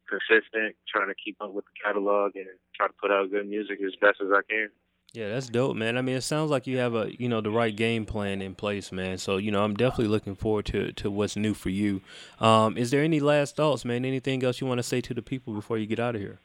consistent, 0.10 0.76
trying 0.88 1.08
to 1.08 1.16
keep 1.16 1.42
up 1.42 1.52
with 1.52 1.66
the 1.66 1.76
catalog 1.84 2.36
and 2.36 2.48
try 2.76 2.88
to 2.88 2.94
put 2.94 3.12
out 3.12 3.30
good 3.32 3.48
music 3.48 3.80
as 3.86 3.96
best 4.00 4.22
as 4.22 4.30
I 4.32 4.42
can. 4.50 4.70
Yeah, 5.14 5.30
that's 5.30 5.48
dope, 5.48 5.76
man. 5.76 5.98
I 5.98 6.02
mean, 6.02 6.18
it 6.18 6.22
sounds 6.22 6.52
like 6.52 6.68
you 6.68 6.78
have 6.78 6.94
a 6.94 7.12
you 7.18 7.30
know 7.30 7.42
the 7.42 7.50
right 7.50 7.76
game 7.76 8.06
plan 8.06 8.42
in 8.42 8.56
place, 8.56 8.92
man. 8.92 9.18
So 9.18 9.38
you 9.38 9.52
know, 9.52 9.64
I'm 9.64 9.76
definitely 9.76 10.10
looking 10.10 10.36
forward 10.36 10.66
to 10.68 10.92
to 10.94 11.10
what's 11.10 11.36
new 11.36 11.54
for 11.54 11.70
you. 11.70 12.02
Um, 12.40 12.78
is 12.78 12.92
there 12.92 13.04
any 13.04 13.20
last 13.20 13.56
thoughts, 13.56 13.86
man? 13.86 14.04
Anything 14.06 14.44
else 14.44 14.60
you 14.60 14.68
want 14.68 14.80
to 14.80 14.84
say 14.84 15.02
to 15.02 15.14
the 15.14 15.22
people 15.22 15.54
before 15.54 15.78
you 15.78 15.86
get 15.86 16.00
out 16.00 16.16
of 16.16 16.22
here? 16.22 16.40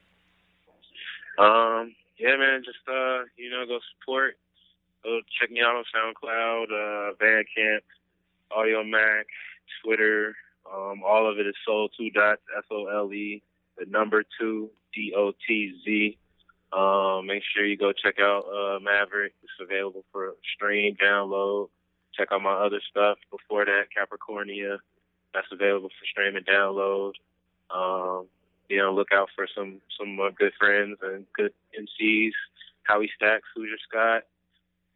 Um, 1.38 1.94
yeah, 2.22 2.36
man. 2.36 2.62
Just 2.64 2.78
uh, 2.86 3.26
you 3.36 3.50
know, 3.50 3.66
go 3.66 3.80
support. 3.98 4.38
Go 5.02 5.20
check 5.40 5.50
me 5.50 5.60
out 5.60 5.74
on 5.74 5.84
SoundCloud, 5.90 6.66
uh, 6.70 7.14
Bandcamp, 7.18 7.82
Audiomack, 8.56 9.24
Twitter. 9.82 10.36
Um, 10.72 11.02
all 11.04 11.28
of 11.28 11.38
it 11.38 11.46
is 11.48 11.54
Soul 11.66 11.88
Two 11.98 12.10
Dots, 12.10 12.42
S 12.56 12.64
O 12.70 12.86
L 12.86 13.12
E 13.12 13.42
the 13.78 13.86
number 13.86 14.24
two 14.38 14.70
D 14.94 15.12
O 15.16 15.32
T 15.46 15.74
Z. 15.84 16.18
Um, 16.72 17.26
make 17.26 17.42
sure 17.54 17.66
you 17.66 17.76
go 17.76 17.92
check 17.92 18.16
out 18.20 18.44
uh, 18.46 18.78
Maverick. 18.80 19.34
It's 19.42 19.52
available 19.60 20.04
for 20.12 20.34
stream, 20.54 20.96
download. 21.02 21.68
Check 22.16 22.28
out 22.32 22.42
my 22.42 22.52
other 22.52 22.80
stuff 22.90 23.18
before 23.30 23.64
that, 23.64 23.84
Capricornia. 23.96 24.78
That's 25.34 25.46
available 25.50 25.88
for 25.88 26.06
stream 26.06 26.36
and 26.36 26.46
download. 26.46 27.12
Um, 27.70 28.26
you 28.72 28.78
know, 28.78 28.92
look 28.92 29.08
out 29.12 29.28
for 29.36 29.46
some 29.54 29.82
some 29.98 30.18
uh, 30.18 30.30
good 30.30 30.52
friends 30.58 30.96
and 31.02 31.26
good 31.36 31.52
MCs. 31.78 32.32
Howie 32.84 33.10
Stacks, 33.14 33.44
Hoosier 33.54 33.76
Scott, 33.88 34.22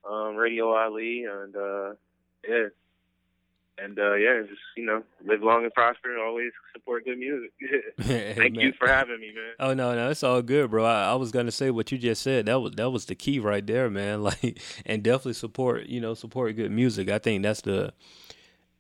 um, 0.09 0.35
Radio 0.35 0.75
Ali, 0.75 1.25
and 1.25 1.55
uh, 1.55 1.93
yeah, 2.49 2.69
and 3.79 3.99
uh, 3.99 4.15
yeah, 4.15 4.43
just 4.49 4.61
you 4.77 4.85
know, 4.85 5.03
live 5.25 5.43
long 5.43 5.65
and 5.65 5.75
prosper. 5.75 6.13
and 6.13 6.21
Always 6.21 6.53
support 6.73 7.05
good 7.05 7.19
music. 7.19 7.53
Thank 8.01 8.57
you 8.57 8.73
for 8.79 8.89
having 8.89 9.21
me, 9.21 9.33
man. 9.35 9.53
Oh 9.61 9.75
no, 9.75 9.95
no, 9.95 10.11
it's 10.11 10.23
all 10.23 10.43
good, 10.43 10.71
bro. 10.71 10.85
I, 10.85 11.13
I, 11.13 11.15
was 11.15 11.31
gonna 11.31 11.53
say 11.53 11.71
what 11.71 11.93
you 11.93 11.99
just 11.99 12.23
said. 12.23 12.47
That 12.47 12.61
was 12.61 12.73
that 12.73 12.91
was 12.91 13.05
the 13.05 13.15
key 13.15 13.39
right 13.39 13.67
there, 13.67 13.91
man. 13.91 14.23
Like, 14.27 14.61
and 14.85 15.03
definitely 15.03 15.35
support. 15.35 15.87
You 15.87 16.01
know, 16.01 16.15
support 16.15 16.57
good 16.57 16.73
music. 16.73 17.11
I 17.11 17.19
think 17.19 17.43
that's 17.43 17.61
the 17.61 17.93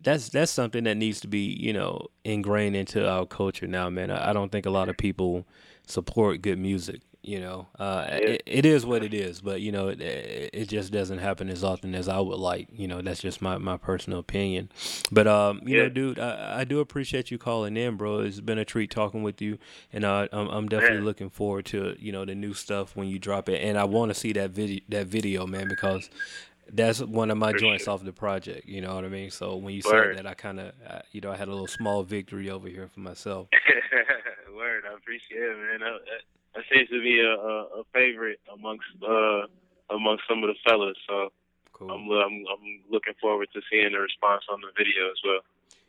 that's 0.06 0.28
that's 0.28 0.52
something 0.52 0.84
that 0.84 0.96
needs 0.96 1.20
to 1.20 1.28
be 1.28 1.40
you 1.40 1.72
know 1.72 2.06
ingrained 2.24 2.76
into 2.76 3.06
our 3.06 3.26
culture 3.26 3.66
now, 3.66 3.90
man. 3.90 4.10
I, 4.10 4.30
I 4.30 4.32
don't 4.32 4.52
think 4.52 4.64
a 4.64 4.70
lot 4.70 4.88
of 4.88 4.96
people 4.96 5.46
support 5.86 6.42
good 6.42 6.58
music. 6.58 7.00
You 7.22 7.40
know, 7.40 7.66
uh, 7.76 8.06
yeah. 8.08 8.16
it, 8.18 8.42
it 8.46 8.64
is 8.64 8.86
what 8.86 9.02
it 9.02 9.12
is, 9.12 9.40
but 9.40 9.60
you 9.60 9.72
know, 9.72 9.88
it, 9.88 10.00
it 10.00 10.68
just 10.68 10.92
doesn't 10.92 11.18
happen 11.18 11.48
as 11.48 11.64
often 11.64 11.92
as 11.96 12.08
I 12.08 12.20
would 12.20 12.38
like. 12.38 12.68
You 12.72 12.86
know, 12.86 13.02
that's 13.02 13.20
just 13.20 13.42
my, 13.42 13.58
my 13.58 13.76
personal 13.76 14.20
opinion. 14.20 14.70
But 15.10 15.26
um, 15.26 15.60
you 15.64 15.76
yeah. 15.76 15.82
know, 15.82 15.88
dude, 15.88 16.20
I, 16.20 16.60
I 16.60 16.64
do 16.64 16.78
appreciate 16.78 17.32
you 17.32 17.38
calling 17.38 17.76
in, 17.76 17.96
bro. 17.96 18.20
It's 18.20 18.38
been 18.38 18.58
a 18.58 18.64
treat 18.64 18.92
talking 18.92 19.24
with 19.24 19.42
you, 19.42 19.58
and 19.92 20.04
uh, 20.04 20.28
I'm 20.30 20.46
I'm 20.46 20.68
definitely 20.68 21.00
looking 21.00 21.30
forward 21.30 21.64
to 21.66 21.96
you 21.98 22.12
know 22.12 22.24
the 22.24 22.36
new 22.36 22.54
stuff 22.54 22.94
when 22.94 23.08
you 23.08 23.18
drop 23.18 23.48
it, 23.48 23.60
and 23.60 23.76
I 23.76 23.82
want 23.82 24.10
to 24.10 24.14
see 24.14 24.32
that 24.34 24.50
video 24.50 24.78
that 24.90 25.08
video, 25.08 25.48
man, 25.48 25.66
because 25.66 26.08
that's 26.72 27.00
one 27.00 27.30
of 27.30 27.38
my 27.38 27.52
joints 27.52 27.88
off 27.88 28.04
the 28.04 28.12
project. 28.12 28.66
You 28.66 28.80
know 28.80 28.94
what 28.94 29.04
I 29.04 29.08
mean? 29.08 29.30
So 29.30 29.56
when 29.56 29.74
you 29.74 29.82
Word. 29.84 30.16
said 30.16 30.24
that, 30.24 30.30
I 30.30 30.34
kind 30.34 30.60
of, 30.60 30.72
you 31.12 31.20
know, 31.20 31.30
I 31.30 31.36
had 31.36 31.48
a 31.48 31.50
little 31.50 31.66
small 31.66 32.02
victory 32.02 32.50
over 32.50 32.68
here 32.68 32.88
for 32.88 33.00
myself. 33.00 33.48
Word, 34.56 34.84
I 34.90 34.94
appreciate 34.94 35.42
it, 35.42 35.56
man. 35.56 35.82
I, 35.82 35.98
that 36.56 36.64
seems 36.72 36.88
to 36.88 37.00
be 37.00 37.20
a, 37.20 37.34
a, 37.34 37.80
a 37.80 37.84
favorite 37.92 38.40
amongst 38.52 38.86
uh, 39.06 39.46
amongst 39.94 40.24
some 40.28 40.42
of 40.42 40.48
the 40.48 40.56
fellas. 40.66 40.96
So 41.06 41.30
cool. 41.72 41.90
I'm, 41.90 42.10
I'm 42.10 42.44
I'm 42.50 42.80
looking 42.90 43.14
forward 43.20 43.48
to 43.52 43.60
seeing 43.70 43.92
the 43.92 43.98
response 44.00 44.42
on 44.50 44.60
the 44.60 44.68
video 44.76 45.10
as 45.10 45.18
well. 45.24 45.40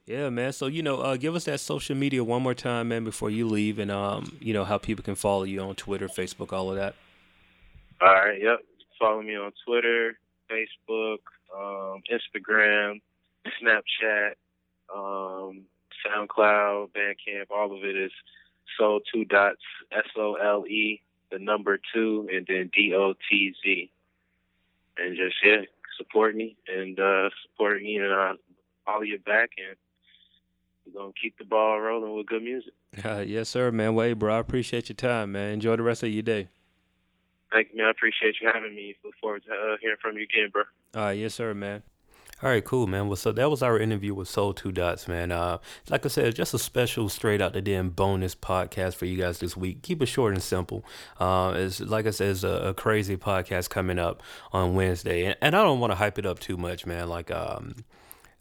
Yeah, 0.06 0.30
man. 0.30 0.54
So 0.54 0.68
you 0.68 0.84
know, 0.84 0.98
uh, 0.98 1.18
give 1.18 1.36
us 1.36 1.46
that 1.46 1.60
social 1.60 1.96
media 1.96 2.24
one 2.24 2.44
more 2.44 2.54
time, 2.54 2.90
man, 2.90 3.04
before 3.04 3.30
you 3.30 3.48
leave, 3.48 3.80
and 3.80 3.92
um, 3.92 4.38
you 4.40 4.54
know 4.54 4.66
how 4.66 4.78
people 4.78 5.04
can 5.04 5.16
follow 5.16 5.44
you 5.44 5.62
on 5.62 5.76
Twitter, 5.76 6.08
Facebook, 6.08 6.54
all 6.54 6.70
of 6.70 6.76
that. 6.76 6.96
All 8.02 8.14
right. 8.14 8.42
Yep. 8.42 8.60
Follow 9.00 9.22
me 9.22 9.36
on 9.36 9.52
Twitter, 9.66 10.18
Facebook, 10.52 11.20
um, 11.56 12.02
Instagram, 12.12 13.02
Snapchat, 13.62 14.34
um, 14.94 15.62
SoundCloud, 16.06 16.90
Bandcamp. 16.92 17.46
All 17.50 17.76
of 17.76 17.84
it 17.84 17.96
is 17.96 18.12
Sole 18.78 19.02
2 19.14 19.26
Dotz 19.26 19.56
S 19.92 20.06
O 20.18 20.36
L 20.36 20.66
E 20.68 21.02
the 21.32 21.40
number 21.40 21.80
two 21.94 22.28
and 22.34 22.46
then 22.48 22.70
D 22.74 22.94
O 22.96 23.14
T 23.30 23.54
Z. 23.64 23.92
And 24.98 25.16
just 25.16 25.36
yeah, 25.44 25.62
support 25.98 26.36
me 26.36 26.56
and 26.68 27.00
uh 27.00 27.30
support 27.44 27.82
me 27.82 27.98
and 27.98 28.12
uh 28.12 28.34
follow 28.86 29.02
you 29.02 29.20
back 29.20 29.52
and 29.58 29.76
we're 30.86 31.02
gonna 31.02 31.14
keep 31.22 31.38
the 31.38 31.46
ball 31.46 31.80
rolling 31.80 32.16
with 32.16 32.28
good 32.28 32.44
music. 32.44 32.74
Uh, 33.04 33.20
yes, 33.20 33.50
sir, 33.50 33.72
man. 33.72 33.94
Wait, 33.94 34.14
bro, 34.14 34.36
I 34.36 34.40
appreciate 34.40 34.90
your 34.90 34.96
time, 34.96 35.34
man. 35.34 35.52
Enjoy 35.52 35.76
the 35.76 35.84
rest 35.84 36.02
of 36.04 36.10
your 36.10 36.24
day. 36.24 36.48
Thank 37.52 37.70
you, 37.72 37.78
man. 37.78 37.88
I 37.88 37.92
appreciate 37.92 38.36
you 38.42 38.50
having 38.54 38.76
me. 38.76 38.96
Look 39.04 39.14
forward 39.22 39.44
to 39.46 39.52
uh, 39.52 39.78
hearing 39.82 39.98
from 40.02 40.18
you 40.18 40.24
again, 40.24 40.52
bro. 40.52 40.64
Uh, 40.96 41.12
yes, 41.12 41.34
sir, 41.34 41.54
man. 41.54 41.84
All 42.44 42.52
right, 42.52 42.64
cool, 42.64 42.86
man. 42.86 43.08
Well, 43.08 43.16
so 43.16 43.32
that 43.32 43.50
was 43.50 43.64
our 43.64 43.80
interview 43.80 44.14
with 44.14 44.28
Sole 44.28 44.54
2 44.54 44.72
Dotz, 44.72 45.08
man. 45.08 45.32
Uh, 45.32 45.58
like 45.90 46.06
I 46.06 46.10
said, 46.10 46.36
just 46.36 46.54
a 46.54 46.60
special, 46.60 47.10
straight 47.10 47.42
out 47.42 47.54
the 47.54 47.64
den 47.64 47.90
bonus 47.90 48.36
podcast 48.36 48.94
for 48.94 49.06
you 49.06 49.18
guys 49.18 49.40
this 49.40 49.58
week. 49.58 49.82
Keep 49.82 50.04
it 50.04 50.06
short 50.06 50.36
and 50.36 50.44
simple. 50.44 50.86
Uh, 51.20 51.54
it's 51.56 51.80
like 51.80 52.06
I 52.06 52.12
said, 52.12 52.30
it's 52.30 52.44
a, 52.44 52.50
a 52.50 52.74
crazy 52.76 53.18
podcast 53.18 53.72
coming 53.72 53.98
up 53.98 54.22
on 54.52 54.76
Wednesday, 54.76 55.26
and, 55.26 55.36
and 55.42 55.56
I 55.56 55.64
don't 55.64 55.80
want 55.80 55.90
to 55.90 55.96
hype 55.96 56.20
it 56.20 56.28
up 56.28 56.38
too 56.38 56.58
much, 56.58 56.86
man. 56.86 57.10
Like, 57.10 57.32
um, 57.32 57.74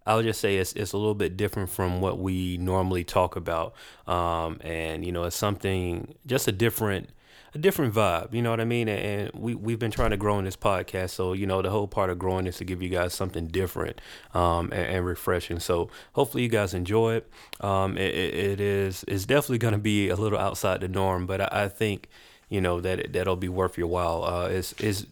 I'll 0.05 0.23
just 0.23 0.43
say 0.43 0.59
it's 0.59 0.75
it's 0.75 0.93
a 0.93 0.99
little 0.99 1.15
bit 1.15 1.39
different 1.39 1.71
from 1.71 2.03
what 2.03 2.19
we 2.19 2.59
normally 2.59 3.03
talk 3.03 3.35
about, 3.35 3.75
um, 4.07 4.59
and 4.61 5.07
you 5.07 5.11
know, 5.13 5.25
it's 5.25 5.37
something 5.37 6.15
just 6.27 6.47
a 6.49 6.53
different 6.53 7.09
a 7.57 7.59
different 7.59 7.95
vibe. 7.95 8.33
You 8.35 8.43
know 8.43 8.51
what 8.51 8.61
I 8.61 8.65
mean? 8.65 8.89
And 8.89 9.31
we 9.35 9.55
we've 9.55 9.79
been 9.79 9.91
trying 9.91 10.11
to 10.11 10.17
grow 10.17 10.39
in 10.39 10.45
this 10.45 10.57
podcast, 10.57 11.11
so 11.11 11.33
you 11.33 11.47
know 11.47 11.63
the 11.63 11.71
whole 11.71 11.89
part 11.89 12.11
of 12.11 12.19
growing 12.19 12.47
is 12.47 12.59
to 12.59 12.65
give 12.65 12.83
you 12.83 12.89
guys 12.89 13.15
something 13.15 13.49
different 13.49 14.01
um, 14.35 14.71
and, 14.73 14.97
and, 14.97 15.07
refreshing. 15.07 15.59
So 15.59 15.89
hopefully 16.13 16.43
you 16.43 16.49
guys 16.49 16.75
enjoy 16.75 17.15
it. 17.15 17.31
Um, 17.61 17.97
it, 17.97 18.15
it 18.15 18.61
is 18.61 19.05
it's 19.09 19.25
definitely 19.25 19.59
going 19.59 19.73
to 19.73 19.79
be 19.79 20.09
a 20.09 20.17
little 20.17 20.39
outside 20.39 20.83
the 20.83 20.89
norm, 20.89 21.27
but 21.27 21.41
I, 21.41 21.65
I 21.65 21.69
think 21.69 22.09
you 22.49 22.61
know 22.61 22.81
that 22.81 23.13
that'll 23.13 23.37
be 23.37 23.49
worth 23.49 23.77
your 23.79 23.89
while. 23.89 24.23
Uh, 24.25 24.49
is 24.49 24.75
is 24.75 25.07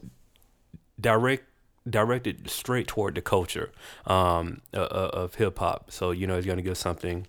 direct 1.00 1.44
directed 1.88 2.48
straight 2.48 2.86
toward 2.86 3.14
the 3.14 3.22
culture 3.22 3.70
um, 4.06 4.60
uh, 4.72 4.86
of 4.86 5.34
hip 5.36 5.58
hop. 5.58 5.90
So 5.90 6.10
you 6.10 6.26
know, 6.26 6.36
it's 6.36 6.46
going 6.46 6.58
to 6.58 6.62
give 6.62 6.76
something 6.76 7.26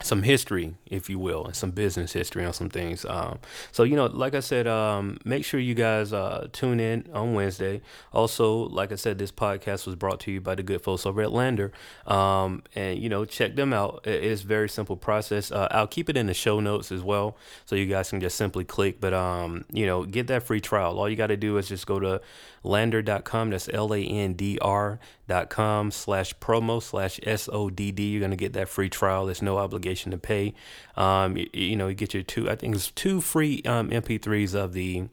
some 0.00 0.22
history, 0.22 0.74
if 0.86 1.10
you 1.10 1.18
will, 1.18 1.44
and 1.44 1.56
some 1.56 1.72
business 1.72 2.12
history 2.12 2.44
on 2.44 2.52
some 2.52 2.70
things. 2.70 3.04
Um, 3.04 3.38
so, 3.72 3.82
you 3.82 3.96
know, 3.96 4.06
like 4.06 4.34
I 4.34 4.40
said, 4.40 4.68
um, 4.68 5.18
make 5.24 5.44
sure 5.44 5.58
you 5.58 5.74
guys 5.74 6.12
uh, 6.12 6.46
tune 6.52 6.78
in 6.78 7.08
on 7.12 7.34
Wednesday. 7.34 7.80
Also, 8.12 8.68
like 8.68 8.92
I 8.92 8.94
said, 8.94 9.18
this 9.18 9.32
podcast 9.32 9.86
was 9.86 9.96
brought 9.96 10.20
to 10.20 10.30
you 10.30 10.40
by 10.40 10.54
the 10.54 10.62
good 10.62 10.82
folks 10.82 11.04
over 11.04 11.20
at 11.20 11.30
LANDR. 11.30 11.72
Um, 12.10 12.62
and, 12.76 12.98
you 12.98 13.08
know, 13.08 13.24
check 13.24 13.56
them 13.56 13.72
out. 13.72 14.06
It's 14.06 14.42
very 14.42 14.68
simple 14.68 14.96
process. 14.96 15.50
Uh, 15.50 15.66
I'll 15.72 15.88
keep 15.88 16.08
it 16.08 16.16
in 16.16 16.26
the 16.26 16.34
show 16.34 16.60
notes 16.60 16.92
as 16.92 17.02
well. 17.02 17.36
So 17.66 17.74
you 17.74 17.86
guys 17.86 18.10
can 18.10 18.20
just 18.20 18.36
simply 18.36 18.64
click. 18.64 19.00
But, 19.00 19.14
um, 19.14 19.64
you 19.72 19.84
know, 19.84 20.04
get 20.04 20.28
that 20.28 20.44
free 20.44 20.60
trial. 20.60 20.98
All 20.98 21.08
you 21.08 21.16
got 21.16 21.28
to 21.28 21.36
do 21.36 21.56
is 21.58 21.68
just 21.68 21.86
go 21.86 21.98
to 21.98 22.20
landr.com. 22.64 23.50
That's 23.50 23.68
L 23.72 23.92
A 23.92 24.00
N 24.00 24.34
D 24.34 24.58
R.com 24.60 25.90
slash 25.90 26.34
promo 26.36 26.80
slash 26.80 27.18
S 27.24 27.48
O 27.52 27.68
D 27.68 27.90
D. 27.90 28.10
You're 28.10 28.20
going 28.20 28.30
to 28.30 28.36
get 28.36 28.52
that 28.52 28.68
free 28.68 28.88
trial. 28.88 29.26
There's 29.26 29.42
no 29.42 29.58
obligation 29.58 29.87
to 29.94 30.18
pay. 30.18 30.54
Um, 30.96 31.36
you, 31.36 31.48
you, 31.52 31.76
know, 31.76 31.88
you 31.88 31.94
get 31.94 32.14
your 32.14 32.22
two, 32.22 32.50
I 32.50 32.56
think 32.56 32.74
it's 32.74 32.90
two 32.90 33.20
free 33.20 33.62
um, 33.64 33.90
MP3s 33.90 34.54
of 34.54 34.72
the 34.72 35.08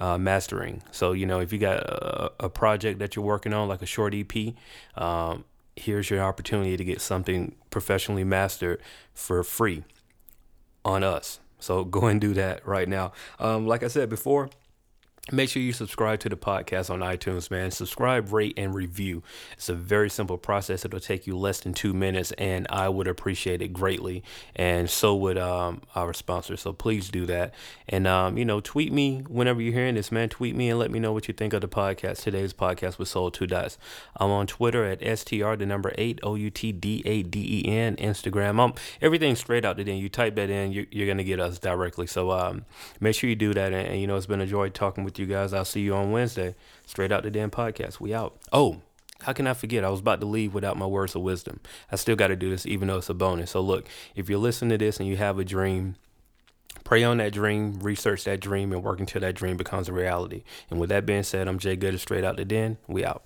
uh, 0.00 0.18
mastering. 0.18 0.82
So, 0.90 1.12
you 1.12 1.26
know, 1.26 1.40
if 1.40 1.52
you 1.52 1.58
got 1.58 1.78
a, 1.78 2.32
a, 2.40 2.48
project 2.48 2.98
that 2.98 3.14
you're 3.14 3.24
working 3.24 3.52
on, 3.52 3.68
like 3.68 3.80
a 3.80 3.86
short 3.86 4.14
EP, 4.14 4.54
um, 4.96 5.44
here's 5.76 6.10
your 6.10 6.22
opportunity 6.22 6.76
to 6.76 6.84
get 6.84 7.00
something 7.00 7.54
professionally 7.70 8.24
mastered 8.24 8.80
for 9.12 9.42
free 9.44 9.84
on 10.84 11.04
us. 11.04 11.40
So 11.58 11.84
go 11.84 12.06
and 12.06 12.20
do 12.20 12.34
that 12.34 12.66
right 12.66 12.88
now. 12.88 13.12
Um, 13.38 13.66
like 13.66 13.82
I 13.82 13.88
said 13.88 14.08
before, 14.08 14.50
Make 15.32 15.48
sure 15.48 15.62
you 15.62 15.72
subscribe 15.72 16.20
to 16.20 16.28
the 16.28 16.36
podcast 16.36 16.90
on 16.90 17.00
iTunes, 17.00 17.50
man. 17.50 17.70
Subscribe, 17.70 18.30
rate, 18.30 18.52
and 18.58 18.74
review. 18.74 19.22
It's 19.54 19.70
a 19.70 19.74
very 19.74 20.10
simple 20.10 20.36
process. 20.36 20.84
It'll 20.84 21.00
take 21.00 21.26
you 21.26 21.34
less 21.34 21.60
than 21.60 21.72
two 21.72 21.94
minutes, 21.94 22.32
and 22.32 22.66
I 22.68 22.90
would 22.90 23.08
appreciate 23.08 23.62
it 23.62 23.72
greatly. 23.72 24.22
And 24.54 24.90
so 24.90 25.16
would 25.16 25.38
um, 25.38 25.80
our 25.94 26.12
sponsor. 26.12 26.58
So 26.58 26.74
please 26.74 27.08
do 27.08 27.24
that. 27.24 27.54
And, 27.88 28.06
um, 28.06 28.36
you 28.36 28.44
know, 28.44 28.60
tweet 28.60 28.92
me 28.92 29.24
whenever 29.26 29.62
you're 29.62 29.72
hearing 29.72 29.94
this, 29.94 30.12
man. 30.12 30.28
Tweet 30.28 30.54
me 30.54 30.68
and 30.68 30.78
let 30.78 30.90
me 30.90 30.98
know 30.98 31.14
what 31.14 31.26
you 31.26 31.32
think 31.32 31.54
of 31.54 31.62
the 31.62 31.68
podcast. 31.68 32.22
Today's 32.22 32.52
podcast 32.52 32.98
with 32.98 33.08
Sole 33.08 33.30
2 33.30 33.46
Dotz. 33.46 33.78
I'm 34.16 34.30
on 34.30 34.46
Twitter 34.46 34.84
at 34.84 35.00
STR, 35.18 35.54
the 35.54 35.64
number 35.64 35.94
eight, 35.96 36.20
O 36.22 36.34
U 36.34 36.50
T 36.50 36.70
D 36.70 37.02
A 37.06 37.22
D 37.22 37.62
E 37.64 37.68
N. 37.70 37.96
Instagram. 37.96 38.62
I'm 38.62 38.74
everything 39.00 39.36
straight 39.36 39.64
out 39.64 39.78
den. 39.78 39.96
You 39.96 40.10
type 40.10 40.34
that 40.34 40.50
in, 40.50 40.72
you're, 40.72 40.84
you're 40.90 41.06
going 41.06 41.16
to 41.16 41.24
get 41.24 41.40
us 41.40 41.58
directly. 41.58 42.06
So 42.06 42.30
um, 42.30 42.66
make 43.00 43.14
sure 43.14 43.30
you 43.30 43.36
do 43.36 43.54
that. 43.54 43.72
And, 43.72 43.88
and, 43.88 44.00
you 44.02 44.06
know, 44.06 44.16
it's 44.16 44.26
been 44.26 44.42
a 44.42 44.46
joy 44.46 44.68
talking 44.68 45.02
with 45.02 45.13
with 45.14 45.28
you 45.28 45.32
guys. 45.32 45.52
I'll 45.52 45.64
see 45.64 45.80
you 45.80 45.94
on 45.94 46.10
Wednesday. 46.10 46.54
Straight 46.86 47.12
out 47.12 47.22
the 47.22 47.30
den 47.30 47.50
podcast. 47.50 48.00
We 48.00 48.12
out. 48.12 48.36
Oh, 48.52 48.80
how 49.22 49.32
can 49.32 49.46
I 49.46 49.54
forget? 49.54 49.84
I 49.84 49.90
was 49.90 50.00
about 50.00 50.20
to 50.20 50.26
leave 50.26 50.54
without 50.54 50.76
my 50.76 50.86
words 50.86 51.14
of 51.14 51.22
wisdom. 51.22 51.60
I 51.90 51.96
still 51.96 52.16
got 52.16 52.28
to 52.28 52.36
do 52.36 52.50
this, 52.50 52.66
even 52.66 52.88
though 52.88 52.98
it's 52.98 53.08
a 53.08 53.14
bonus. 53.14 53.52
So, 53.52 53.60
look, 53.60 53.86
if 54.14 54.28
you're 54.28 54.38
listening 54.38 54.70
to 54.70 54.84
this 54.84 54.98
and 54.98 55.08
you 55.08 55.16
have 55.16 55.38
a 55.38 55.44
dream, 55.44 55.96
pray 56.82 57.04
on 57.04 57.18
that 57.18 57.32
dream, 57.32 57.78
research 57.80 58.24
that 58.24 58.40
dream, 58.40 58.72
and 58.72 58.82
work 58.82 59.00
until 59.00 59.20
that 59.20 59.34
dream 59.34 59.56
becomes 59.56 59.88
a 59.88 59.92
reality. 59.92 60.42
And 60.68 60.80
with 60.80 60.90
that 60.90 61.06
being 61.06 61.22
said, 61.22 61.46
I'm 61.48 61.58
Jay 61.58 61.76
Good, 61.76 61.98
straight 62.00 62.24
out 62.24 62.36
the 62.36 62.44
den. 62.44 62.78
We 62.88 63.04
out. 63.04 63.22